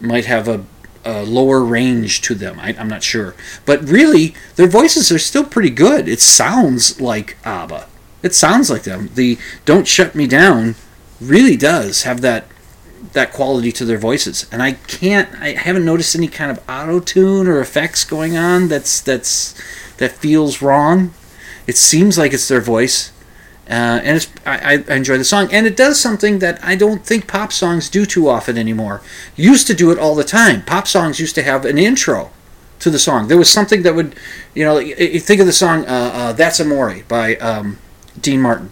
[0.02, 0.66] might have a,
[1.06, 2.60] a lower range to them.
[2.60, 3.36] I, I'm not sure,
[3.66, 6.08] but really their voices are still pretty good.
[6.08, 7.88] It sounds like ABBA.
[8.24, 9.10] It sounds like them.
[9.14, 10.76] The "Don't Shut Me Down"
[11.22, 12.46] really does have that
[13.14, 15.30] that quality to their voices, and I can't.
[15.40, 18.68] I haven't noticed any kind of auto tune or effects going on.
[18.68, 19.54] That's that's
[19.98, 21.14] that feels wrong.
[21.68, 23.12] It seems like it's their voice,
[23.70, 27.04] uh, and it's I, I enjoy the song, and it does something that I don't
[27.06, 29.02] think pop songs do too often anymore.
[29.36, 30.64] Used to do it all the time.
[30.64, 32.32] Pop songs used to have an intro
[32.80, 33.28] to the song.
[33.28, 34.16] There was something that would,
[34.54, 37.80] you know, you think of the song uh, uh, "That's Amore" by um,
[38.20, 38.72] Dean Martin.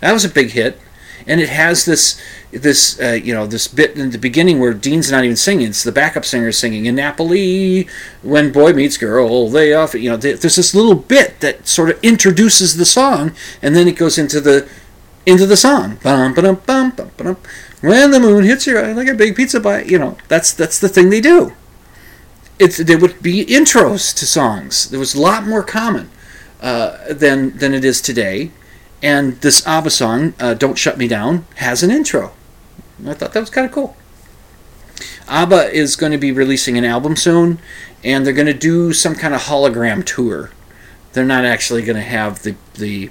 [0.00, 0.80] That was a big hit,
[1.28, 2.20] and it has this
[2.50, 5.84] this uh, you know this bit in the beginning where Dean's not even singing; it's
[5.84, 6.86] the backup singer singing.
[6.86, 7.86] In Napoli,
[8.22, 9.94] when boy meets girl, they off.
[9.94, 13.96] You know, there's this little bit that sort of introduces the song, and then it
[13.96, 14.68] goes into the
[15.26, 15.98] into the song.
[16.02, 17.36] Bum, ba-dum, bum, bum, ba-dum.
[17.82, 20.80] When the moon hits your eye like a big pizza bite, you know that's that's
[20.80, 21.52] the thing they do.
[22.58, 24.88] It's there would be intros to songs.
[24.88, 26.10] There was a lot more common
[26.62, 28.50] uh, than than it is today.
[29.02, 32.32] And this ABBA song, uh, "Don't Shut Me Down," has an intro.
[33.06, 33.96] I thought that was kind of cool.
[35.28, 37.60] ABBA is going to be releasing an album soon,
[38.02, 40.50] and they're going to do some kind of hologram tour.
[41.12, 43.10] They're not actually going to have the the,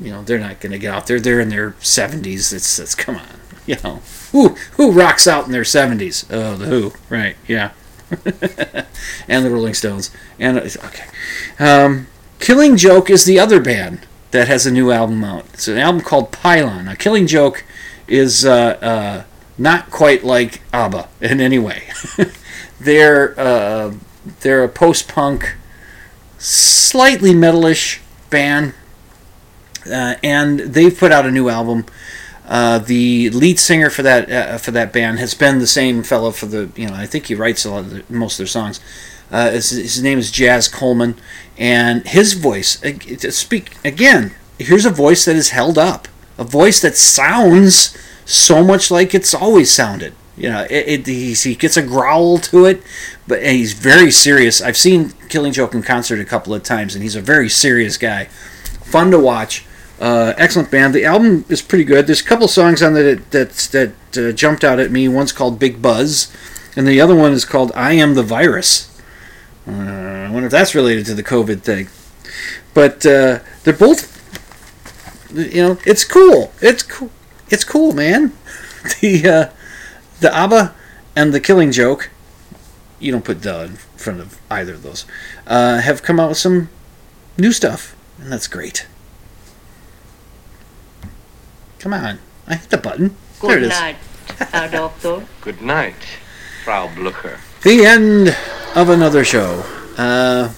[0.00, 1.20] you know, they're not going to get out there.
[1.20, 2.52] They're in their seventies.
[2.52, 4.02] It's it's come on, you know,
[4.32, 6.26] who who rocks out in their seventies?
[6.30, 7.36] Oh, the Who, right?
[7.46, 7.70] Yeah,
[9.28, 10.10] and the Rolling Stones.
[10.40, 11.06] And okay,
[11.60, 12.08] um,
[12.40, 15.46] Killing Joke is the other band that has a new album out.
[15.54, 16.84] It's an album called Pylon.
[16.86, 17.64] Now, Killing Joke
[18.06, 19.24] is uh, uh,
[19.58, 21.88] not quite like ABBA in any way.
[22.80, 23.94] they're uh,
[24.40, 25.56] they're a post-punk,
[26.38, 28.74] slightly metalish band,
[29.86, 31.86] uh, and they've put out a new album.
[32.46, 36.32] Uh, the lead singer for that uh, for that band has been the same fellow
[36.32, 38.46] for the you know I think he writes a lot of the, most of their
[38.48, 38.80] songs.
[39.30, 41.16] Uh, his, his name is Jaz Coleman,
[41.56, 42.80] and his voice
[43.30, 44.32] speak again.
[44.58, 49.34] Here's a voice that is held up, a voice that sounds so much like it's
[49.34, 50.14] always sounded.
[50.36, 52.82] You know, it, it he gets a growl to it,
[53.28, 54.62] but he's very serious.
[54.62, 57.98] I've seen Killing Joke in concert a couple of times, and he's a very serious
[57.98, 58.24] guy.
[58.82, 59.66] Fun to watch.
[60.00, 60.94] Uh, excellent band.
[60.94, 62.06] The album is pretty good.
[62.06, 65.08] There's a couple songs on it that that, that uh, jumped out at me.
[65.08, 66.34] One's called Big Buzz,
[66.74, 68.89] and the other one is called I Am the Virus.
[69.70, 71.88] Uh, I wonder if that's related to the COVID thing.
[72.74, 74.08] But uh, they're both,
[75.34, 76.52] you know, it's cool.
[76.60, 77.10] It's cool.
[77.48, 78.32] It's cool, man.
[79.02, 79.50] The uh,
[80.20, 80.74] the ABBA
[81.14, 82.08] and the Killing Joke,
[82.98, 85.04] you don't put the in front of either of those,
[85.46, 86.70] uh, have come out with some
[87.36, 88.86] new stuff, and that's great.
[91.78, 93.16] Come on, I hit the button.
[93.42, 93.68] there it Good is.
[93.68, 93.96] night,
[94.50, 95.26] Herr Doctor.
[95.42, 95.96] Good night,
[96.64, 97.38] Frau Blucher.
[97.62, 98.34] The end
[98.74, 99.62] of another show.
[99.98, 100.50] Uh,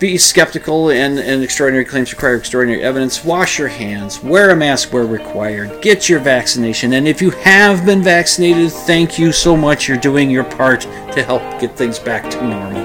[0.00, 3.24] be skeptical and, and extraordinary claims require extraordinary evidence.
[3.24, 4.22] Wash your hands.
[4.22, 5.80] Wear a mask where required.
[5.80, 6.94] Get your vaccination.
[6.94, 9.86] And if you have been vaccinated, thank you so much.
[9.86, 12.82] You're doing your part to help get things back to normal.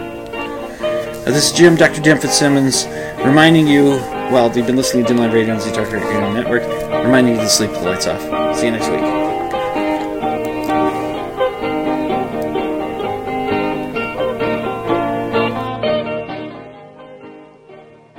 [1.26, 2.02] Now, this is Jim, Dr.
[2.02, 2.86] Dim Fitzsimmons,
[3.26, 3.98] reminding you,
[4.30, 6.62] well, you've been listening to Dimland Radio on Z-Talk Radio Network,
[7.04, 8.22] reminding you to sleep the lights off.
[8.60, 9.25] See you next week.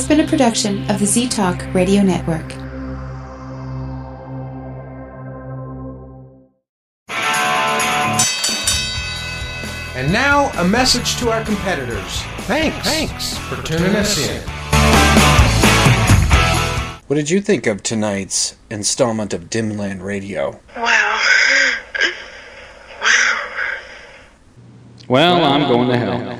[0.00, 2.54] Has been a production of the Z Talk Radio Network.
[9.94, 12.22] And now, a message to our competitors.
[12.46, 12.78] Thanks.
[12.78, 14.40] Thanks for tuning us in.
[17.06, 20.62] What did you think of tonight's installment of Dimland Radio?
[20.78, 21.22] Wow.
[23.02, 23.50] Wow.
[25.08, 26.39] Well, I'm going to hell.